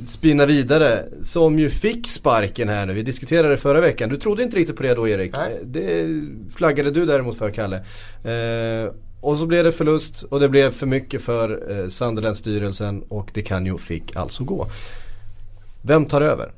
[0.07, 1.03] spinna vidare.
[1.23, 2.93] Som ju fick sparken här nu.
[2.93, 4.09] Vi diskuterade det förra veckan.
[4.09, 5.31] Du trodde inte riktigt på det då Erik.
[5.33, 5.53] Nej.
[5.53, 6.07] Eh, Det
[6.55, 7.75] flaggade du däremot för Kalle.
[8.23, 8.91] Eh,
[9.21, 13.41] och så blev det förlust och det blev för mycket för eh, Sunderland-styrelsen och Di
[13.43, 14.67] Canio fick alltså gå.
[15.81, 16.51] Vem tar över?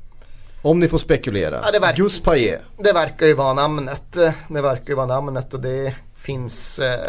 [0.62, 1.60] Om ni får spekulera.
[1.64, 2.60] Ja, det verkar- Gus Payet.
[2.78, 4.12] Det verkar ju vara namnet.
[4.48, 6.78] Det verkar ju vara namnet och det finns...
[6.78, 7.00] eh,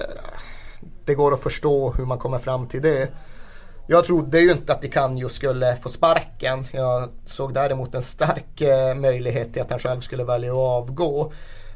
[1.05, 3.09] Det går att förstå hur man kommer fram till det.
[3.87, 6.65] Jag trodde ju inte att Di Canio skulle få sparken.
[6.71, 11.31] Jag såg däremot en stark eh, möjlighet till att han själv skulle välja att avgå.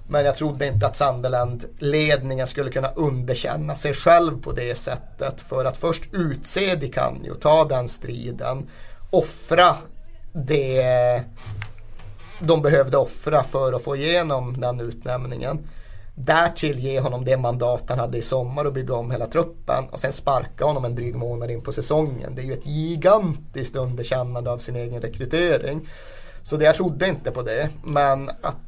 [0.10, 5.42] Men jag trodde inte att Sunderland-ledningen skulle kunna underkänna sig själv på det sättet.
[5.42, 8.70] För att först utse Di Canio, ta den striden,
[9.12, 9.76] offra
[10.34, 11.24] det
[12.40, 15.68] de behövde offra för att få igenom den utnämningen.
[16.16, 20.00] Därtill ge honom det mandat han hade i sommar och bygga om hela truppen och
[20.00, 22.36] sen sparka honom en dryg månad in på säsongen.
[22.36, 25.88] Det är ju ett gigantiskt underkännande av sin egen rekrytering.
[26.44, 27.70] Så det, jag trodde inte på det.
[27.84, 28.67] Men att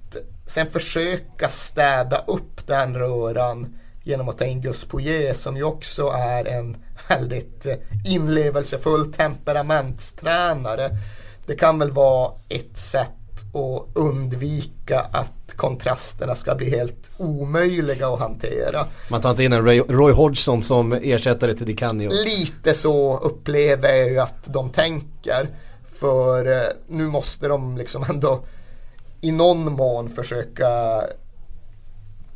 [0.49, 6.07] sen försöka städa upp den röran genom att ta in Gus Poirier som ju också
[6.07, 6.77] är en
[7.09, 7.75] väldigt eh,
[8.05, 10.89] inlevelsefull temperamentstränare.
[11.45, 13.09] Det kan väl vara ett sätt
[13.53, 18.85] att undvika att kontrasterna ska bli helt omöjliga att hantera.
[19.09, 22.09] Man tar inte in en Roy, Roy Hodgson som ersättare till Di Canio.
[22.09, 25.49] Lite så upplever jag ju att de tänker.
[25.99, 28.43] För eh, nu måste de liksom ändå
[29.21, 31.01] i någon mån försöka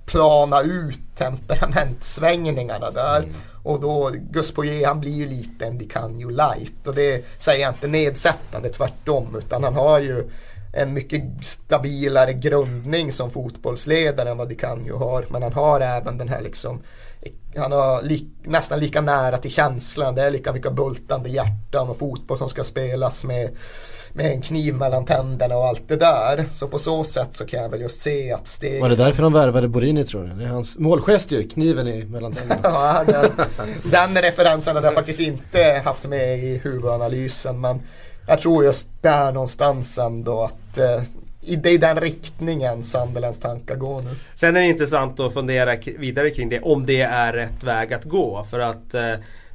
[0.06, 3.32] plana ut temperamentsvängningarna där.
[3.64, 6.88] Och då, Gus Poirier han blir ju lite en Di Canio light.
[6.88, 9.36] Och det säger jag inte nedsättande, tvärtom.
[9.38, 10.30] Utan han har ju
[10.74, 15.26] en mycket stabilare grundning som fotbollsledare än vad Di Canio har.
[15.30, 16.82] Men han har även den här liksom
[17.56, 20.16] han har li, nästan lika nära till känslan.
[20.16, 23.50] Det är lika mycket bultande hjärtan och fotboll som ska spelas med,
[24.14, 26.45] med en kniv mellan tänderna och allt det där.
[26.51, 28.82] Så på så sätt så kan jag väl just se att steg...
[28.82, 30.34] Var det därför de värvade Borini tror du?
[30.34, 32.61] Det är hans målgest ju, kniven i mellan tänderna.
[32.64, 33.32] Ja, den,
[33.84, 37.61] den referensen hade jag faktiskt inte haft med i huvudanalysen.
[37.61, 37.82] Men
[38.28, 41.03] jag tror just där någonstans ändå att eh,
[41.41, 44.09] i, det är den riktningen Sunderlands tankar går nu.
[44.36, 48.03] Sen är det intressant att fundera vidare kring det om det är rätt väg att
[48.03, 48.45] gå.
[48.49, 49.14] För att eh,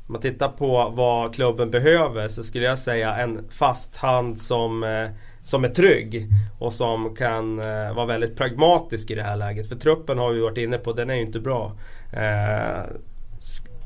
[0.09, 4.85] om man tittar på vad klubben behöver så skulle jag säga en fast hand som,
[4.85, 5.09] eh,
[5.45, 6.29] som är trygg.
[6.59, 9.69] Och som kan eh, vara väldigt pragmatisk i det här läget.
[9.69, 11.73] För truppen har vi varit inne på, den är ju inte bra.
[12.13, 12.83] Eh,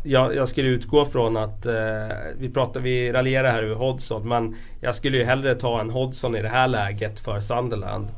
[0.04, 4.56] jag, jag skulle utgå från att eh, vi pratar, vi raljerar här över Hodgson men
[4.80, 8.08] jag skulle ju hellre ta en Hodgson i det här läget för Sunderland.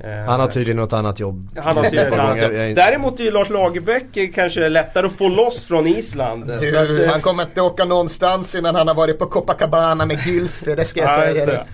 [0.00, 1.48] Eh, Han har tydligen något annat jobb.
[1.58, 2.76] han har tydligen ett annat Jag- jobb.
[2.76, 6.46] Däremot är ju Lars Lagerbäck kanske lättare att få loss från Island.
[6.46, 10.06] Så Du, att, eh, han kommer inte åka någonstans innan han har varit på Copacabana
[10.06, 11.46] med Gylfe, det ska jag ja, säga dig.
[11.46, 11.64] det.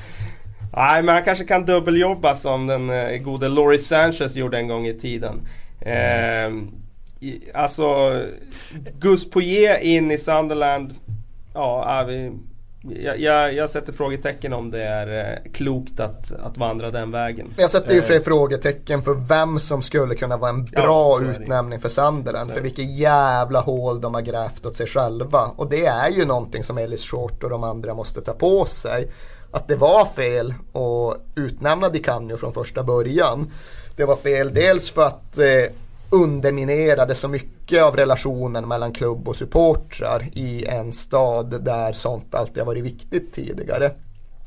[0.76, 4.86] Nej men han kanske kan dubbeljobba som den eh, gode Loris Sanchez gjorde en gång
[4.86, 5.40] i tiden.
[5.80, 6.50] Eh,
[7.20, 7.84] i, alltså
[9.00, 10.94] Gus Poirier in i Sunderland.
[11.54, 12.32] Ja, är vi,
[12.82, 17.54] jag, jag, jag sätter frågetecken om det är eh, klokt att, att vandra den vägen.
[17.56, 21.18] Jag sätter ju Eh, fler frågetecken för vem som skulle kunna vara en Ja, bra
[21.18, 21.24] det.
[21.26, 22.50] utnämning för Sunderland.
[22.50, 25.50] Är För vilket jävla hål de har grävt åt sig själva.
[25.56, 29.10] Och det är ju någonting som Ellis Short och de andra måste ta på sig.
[29.50, 33.52] Att det var fel att utnämna Di Canio från första början.
[33.96, 35.44] Det var fel dels för att eh,
[36.10, 42.58] underminerade så mycket av relationen mellan klubb och supportrar i en stad där sånt alltid
[42.58, 43.90] har varit viktigt tidigare.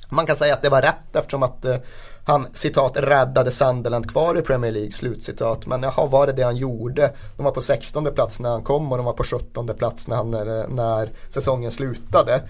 [0.10, 1.78] Man kan säga att det var rätt eftersom att eh,
[2.26, 5.66] han citat räddade Sunderland kvar i Premier League slutcitat.
[5.66, 7.14] Men jaha, var det det han gjorde?
[7.38, 10.16] De var på 16 plats när han kom och de var på 17 plats när,
[10.16, 12.44] han, eh, när säsongen slutade.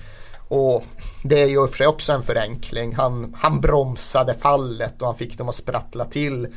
[0.47, 0.83] Och
[1.23, 2.95] det är ju för sig också en förenkling.
[2.95, 6.47] Han, han bromsade fallet och han fick dem att sprattla till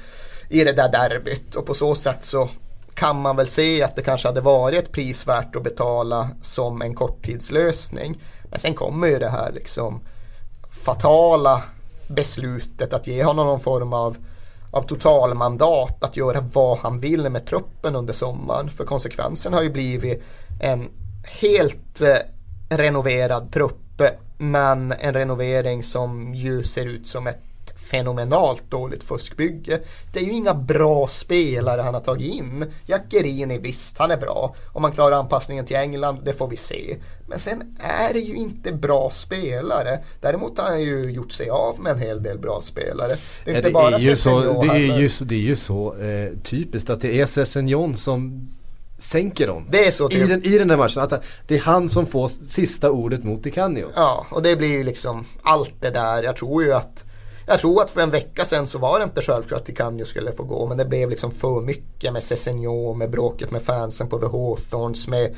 [0.49, 1.55] i det där derbyt.
[1.55, 2.49] Och på så sätt så
[2.95, 8.23] kan man väl se att det kanske hade varit prisvärt att betala som en korttidslösning.
[8.51, 10.01] Men sen kommer ju det här liksom
[10.71, 11.63] fatala
[12.09, 14.17] beslutet att ge honom någon form av,
[14.71, 18.71] av totalmandat att göra vad han vill med truppen under sommaren.
[18.71, 20.23] För konsekvensen har ju blivit
[20.63, 20.89] en
[21.41, 22.17] helt eh,
[22.77, 24.03] renoverad trupp
[24.39, 27.41] men en renovering som ju ser ut som ett
[27.91, 29.81] fenomenalt dåligt fuskbygge.
[30.13, 32.73] Det är ju inga bra spelare han har tagit in.
[32.87, 34.55] Jackerini visst, han är bra.
[34.73, 36.97] Om man klarar anpassningen till England, det får vi se.
[37.29, 39.99] Men sen är det ju inte bra spelare.
[40.21, 43.17] Däremot har han ju gjort sig av med en hel del bra spelare.
[43.45, 45.57] Det är ja, inte det bara är ju så, det är ju, det är ju
[45.57, 48.49] så eh, typiskt att det är Sessignon som
[48.99, 49.67] sänker dem.
[49.71, 51.03] Det är så I den, I den där matchen.
[51.03, 53.91] Att det är han som får sista ordet mot Di Canio.
[53.95, 56.23] Ja, och det blir ju liksom allt det där.
[56.23, 57.05] Jag tror ju att
[57.47, 60.33] jag tror att för en vecka sedan så var det inte självklart att Ticanio skulle
[60.33, 60.67] få gå.
[60.67, 65.09] Men det blev liksom för mycket med Cessenio, med bråket med fansen på The Hawthorns,
[65.09, 65.35] med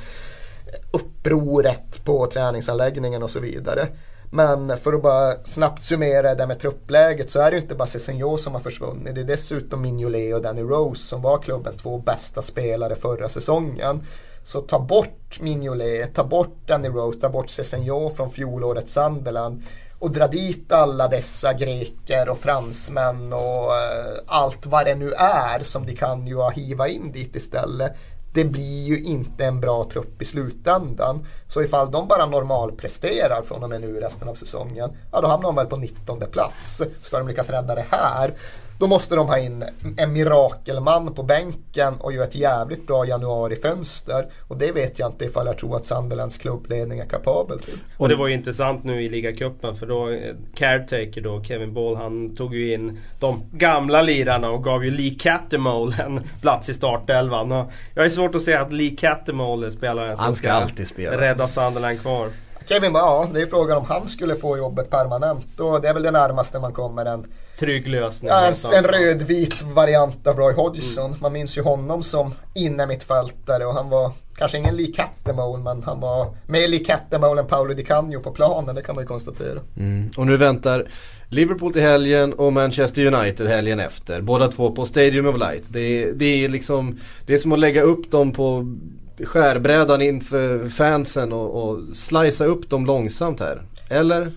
[0.90, 3.88] upproret på träningsanläggningen och så vidare.
[4.30, 7.86] Men för att bara snabbt summera det med truppläget så är det ju inte bara
[7.86, 9.14] Cessenio som har försvunnit.
[9.14, 14.02] Det är dessutom Mignolet och Danny Rose som var klubbens två bästa spelare förra säsongen.
[14.42, 19.62] Så ta bort Mignolet, ta bort Danny Rose, ta bort Cessenio från fjolårets Sunderland
[19.98, 25.62] och dra dit alla dessa greker och fransmän och eh, allt vad det nu är
[25.62, 27.92] som de kan ju hiva in dit istället.
[28.34, 31.26] Det blir ju inte en bra trupp i slutändan.
[31.46, 35.48] Så ifall de bara normalpresterar från och med nu resten av säsongen, ja då hamnar
[35.48, 36.82] de väl på 19 plats.
[37.00, 38.34] Ska de lyckas rädda det här,
[38.78, 39.64] då måste de ha in
[39.96, 44.26] en mirakelman på bänken och göra ett jävligt bra januarifönster.
[44.48, 47.78] Och det vet jag inte ifall jag tror att Sunderlands klubbledning är kapabel till.
[47.96, 51.96] Och det var ju intressant nu i ligacupen för då eh, Caretaker då, Kevin Ball,
[51.96, 56.74] han tog ju in de gamla lirarna och gav ju Lee Cattermole en plats i
[56.74, 57.50] startelvan.
[57.94, 60.88] Jag är svårt att säga att Lee Cattermole är spelaren som han ska, ska alltid
[60.88, 61.20] spela.
[61.20, 62.28] rädda Sunderland kvar.
[62.66, 65.60] Kevin bara, ja det är frågan om han skulle få jobbet permanent.
[65.60, 67.26] Och det är väl det närmaste man kommer en
[67.58, 68.30] trygg lösning.
[68.30, 71.06] Ja, en, en rödvit variant av Roy Hodgson.
[71.06, 71.18] Mm.
[71.20, 76.00] Man minns ju honom som innermittfältare och han var kanske ingen Lee Cattermole men han
[76.00, 79.60] var mer Lee Cattermole än Paolo Di Canio på planen, det kan man ju konstatera.
[79.76, 80.10] Mm.
[80.16, 80.88] Och nu väntar
[81.28, 84.20] Liverpool till helgen och Manchester United helgen efter.
[84.20, 85.64] Båda två på Stadium of Light.
[85.68, 88.76] Det är, det är liksom, det är som att lägga upp dem på
[89.24, 93.62] skärbrädan inför fansen och, och slicea upp dem långsamt här.
[93.90, 94.32] Eller?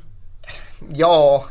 [0.94, 1.46] Ja,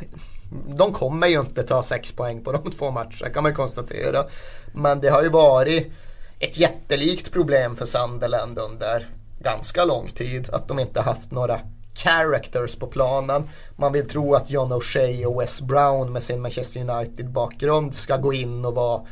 [0.50, 4.24] de kommer ju inte ta sex poäng på de två matcherna kan man konstatera.
[4.72, 5.92] Men det har ju varit
[6.38, 9.06] ett jättelikt problem för Sunderland under
[9.40, 10.50] ganska lång tid.
[10.52, 11.60] Att de inte haft några
[11.94, 13.48] characters på planen.
[13.76, 18.16] Man vill tro att John O'Shea och Wes Brown med sin Manchester United bakgrund ska
[18.16, 19.02] gå in och vara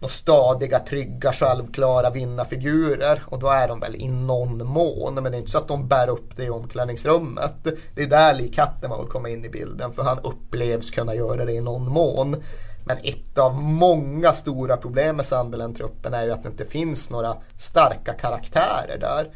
[0.00, 3.22] de stadiga, trygga, självklara vinnarfigurer.
[3.26, 5.14] Och då är de väl i någon mån.
[5.14, 7.66] Men det är inte så att de bär upp det i omklädningsrummet.
[7.94, 9.92] Det är där Lee vill kommer in i bilden.
[9.92, 12.42] För han upplevs kunna göra det i någon mån.
[12.84, 17.36] Men ett av många stora problem med Sunderland-truppen är ju att det inte finns några
[17.58, 19.30] starka karaktärer där.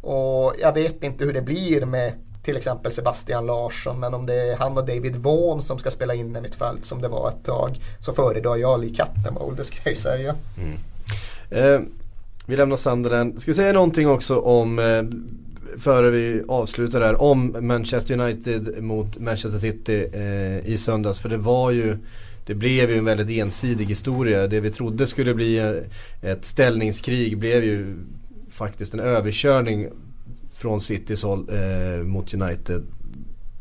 [0.00, 2.12] Och jag vet inte hur det blir med
[2.46, 4.00] till exempel Sebastian Larsson.
[4.00, 6.84] Men om det är han och David Vaughan som ska spela in i mitt fält
[6.84, 7.80] som det var ett tag.
[8.00, 10.34] Så föredrar jag Lee Cattermole, det ska jag ju säga.
[10.58, 10.78] Mm.
[11.50, 11.80] Eh,
[12.46, 13.40] vi lämnar Sunderland.
[13.40, 15.02] Ska vi säga någonting också om eh,
[15.78, 21.18] före vi avslutar där om Manchester United mot Manchester City eh, i söndags.
[21.18, 21.98] För det var ju
[22.46, 24.46] det blev ju en väldigt ensidig historia.
[24.46, 27.96] Det vi trodde skulle bli eh, ett ställningskrig blev ju
[28.50, 29.88] faktiskt en överkörning
[30.56, 32.86] från Citys håll eh, mot United.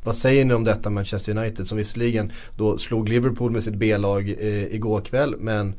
[0.03, 4.29] Vad säger ni om detta Manchester United som visserligen då slog Liverpool med sitt B-lag
[4.29, 5.73] eh, igår kväll men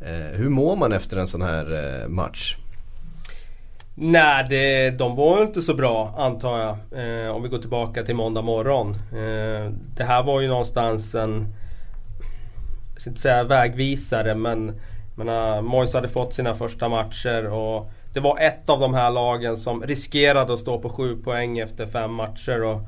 [0.00, 2.56] eh, hur mår man efter en sån här eh, match?
[4.00, 6.76] Nej, det, de var inte så bra antar jag.
[7.24, 8.94] Eh, om vi går tillbaka till måndag morgon.
[8.94, 11.46] Eh, det här var ju någonstans en,
[12.92, 14.80] jag ska inte säga vägvisare men
[15.16, 19.10] menar, eh, Moise hade fått sina första matcher och det var ett av de här
[19.10, 22.64] lagen som riskerade att stå på sju poäng efter fem matcher.
[22.64, 22.80] Och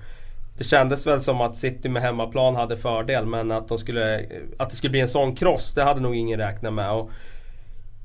[0.58, 4.26] det kändes väl som att City med hemmaplan hade fördel men att, de skulle,
[4.58, 6.92] att det skulle bli en sån kross det hade nog ingen räknat med.
[6.92, 7.10] Och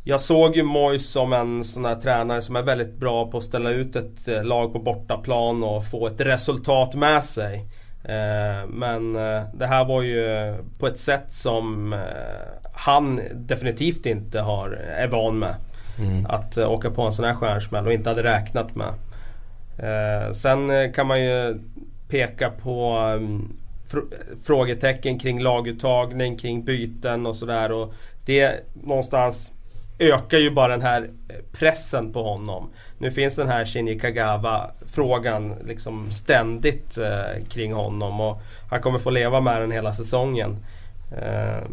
[0.07, 3.43] jag såg ju Moyes som en sån här tränare som är väldigt bra på att
[3.43, 7.65] ställa ut ett eh, lag på bortaplan och få ett resultat med sig.
[8.03, 11.95] Eh, men eh, det här var ju på ett sätt som
[12.73, 15.55] han definitivt inte har, är van med.
[15.99, 16.25] Mm.
[16.25, 18.93] Att eh, åka på en sån här stjärnsmäll och inte hade räknat med.
[19.77, 21.59] Eh, sen eh, kan man ju
[22.09, 23.53] peka på mm,
[24.43, 27.87] frågetecken kring laguttagning, kring byten och sådär.
[28.25, 29.51] Det någonstans
[29.99, 31.09] ökar ju bara den här
[31.51, 32.69] pressen på honom.
[32.97, 39.09] Nu finns den här Shinji Kagawa-frågan liksom ständigt eh, kring honom och han kommer få
[39.09, 40.57] leva med den hela säsongen.
[41.11, 41.63] Eh,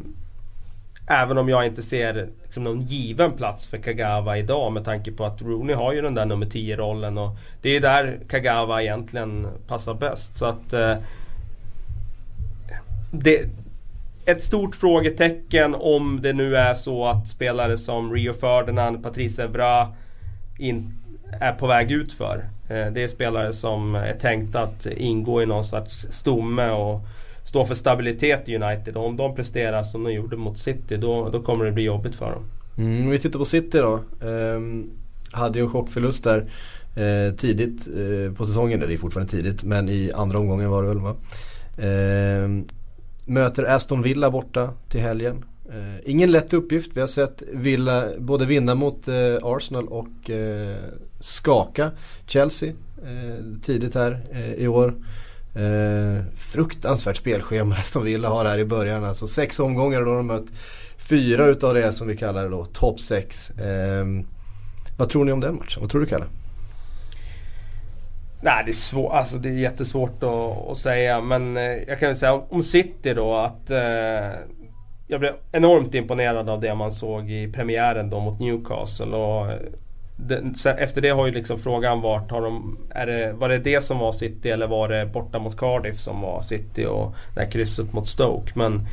[1.07, 5.25] även om jag inte ser liksom, någon given plats för Kagawa idag med tanke på
[5.25, 9.95] att Rooney har ju den där nummer 10-rollen och det är där Kagawa egentligen passar
[9.95, 10.37] bäst.
[10.37, 10.97] Så att eh,
[13.11, 13.49] det,
[14.27, 19.89] ett stort frågetecken om det nu är så att spelare som Rio Ferdinand, Patrice Evra
[20.59, 20.95] in,
[21.41, 22.45] är på väg ut för.
[22.69, 27.01] Eh, det är spelare som är tänkta att ingå i någon slags stomme och
[27.45, 28.97] stå för stabilitet i United.
[28.97, 32.15] Och om de presterar som de gjorde mot City då, då kommer det bli jobbigt
[32.15, 32.45] för dem.
[32.79, 34.01] Mm, vi tittar på City då.
[34.27, 34.91] Ehm,
[35.33, 36.51] hade ju en chockförlust där
[36.97, 38.81] eh, tidigt eh, på säsongen.
[38.81, 41.17] Det är fortfarande tidigt men i andra omgången var det väl va?
[41.79, 42.65] Ehm,
[43.25, 45.45] Möter Aston Villa borta till helgen.
[45.71, 46.91] Eh, ingen lätt uppgift.
[46.95, 50.77] Vi har sett Villa både vinna mot eh, Arsenal och eh,
[51.21, 51.91] skaka
[52.27, 52.73] Chelsea
[53.03, 54.95] eh, tidigt här eh, i år.
[55.55, 59.05] Eh, fruktansvärt spelschema som Villa har här i början.
[59.05, 60.53] Alltså sex omgångar och då har de mött
[60.97, 63.51] fyra utav det som vi kallar det då topp sex.
[63.51, 64.27] Ehm,
[64.99, 65.81] vad tror ni om den matchen?
[65.81, 66.25] Vad tror du Kalle?
[68.43, 72.09] Nej det är, svår, alltså det är jättesvårt att, att säga men eh, jag kan
[72.09, 74.31] väl säga om City då att eh,
[75.07, 79.17] jag blev enormt imponerad av det man såg i premiären då mot Newcastle.
[79.17, 79.59] Och eh,
[80.29, 83.85] den, efter det har ju liksom frågan varit, har de, är det, var det det
[83.85, 87.51] som var City eller var det borta mot Cardiff som var City och det här
[87.51, 88.53] krysset mot Stoke.
[88.55, 88.87] Men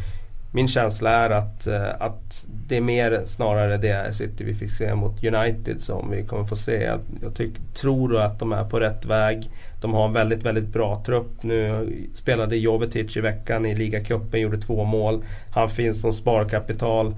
[0.52, 4.96] min känsla är att, eh, att det är mer snarare det City vi fick se
[4.96, 6.84] mot United som vi kommer få se.
[6.84, 9.52] Jag, jag tyck, tror att de är på rätt väg.
[9.82, 11.44] De har en väldigt, väldigt bra trupp.
[11.44, 15.24] Nu spelade Jovetic i veckan i ligacupen, gjorde två mål.
[15.52, 17.16] Han finns som sparkapital.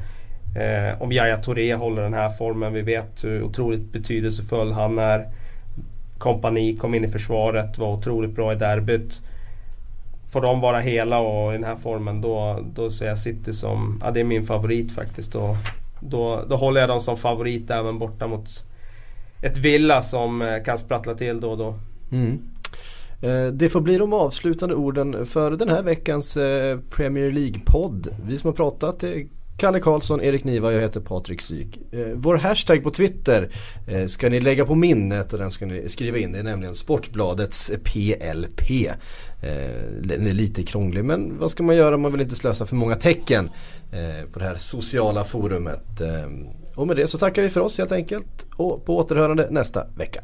[0.56, 5.28] Eh, om Yahya Touré håller den här formen, vi vet hur otroligt betydelsefull han är.
[6.18, 9.22] Kompani kom in i försvaret, var otroligt bra i derbyt.
[10.32, 14.00] Får de vara hela och i den här formen då, då ser jag City som,
[14.04, 15.32] ja det är min favorit faktiskt.
[15.32, 15.58] Då,
[16.00, 18.64] då, då håller jag dem som favorit även borta mot
[19.42, 21.76] ett Villa som eh, kan sprattla till då och då.
[22.12, 22.40] Mm.
[23.22, 28.16] Eh, det får bli de avslutande orden för den här veckans eh, Premier League-podd.
[28.26, 29.04] Vi som har pratat
[29.62, 31.80] Kalle Karlsson, Erik Niva, jag heter Patrik Syk.
[31.92, 33.50] Eh, vår hashtag på Twitter
[33.88, 36.32] eh, ska ni lägga på minnet och den ska ni skriva in.
[36.32, 38.72] Det är nämligen Sportbladets PLP.
[38.72, 39.52] Eh,
[40.02, 42.76] den är lite krånglig men vad ska man göra om man vill inte slösa för
[42.76, 43.50] många tecken
[44.34, 46.02] på det här sociala forumet.
[46.76, 50.22] Och med det så tackar vi för oss helt enkelt och på återhörande nästa vecka.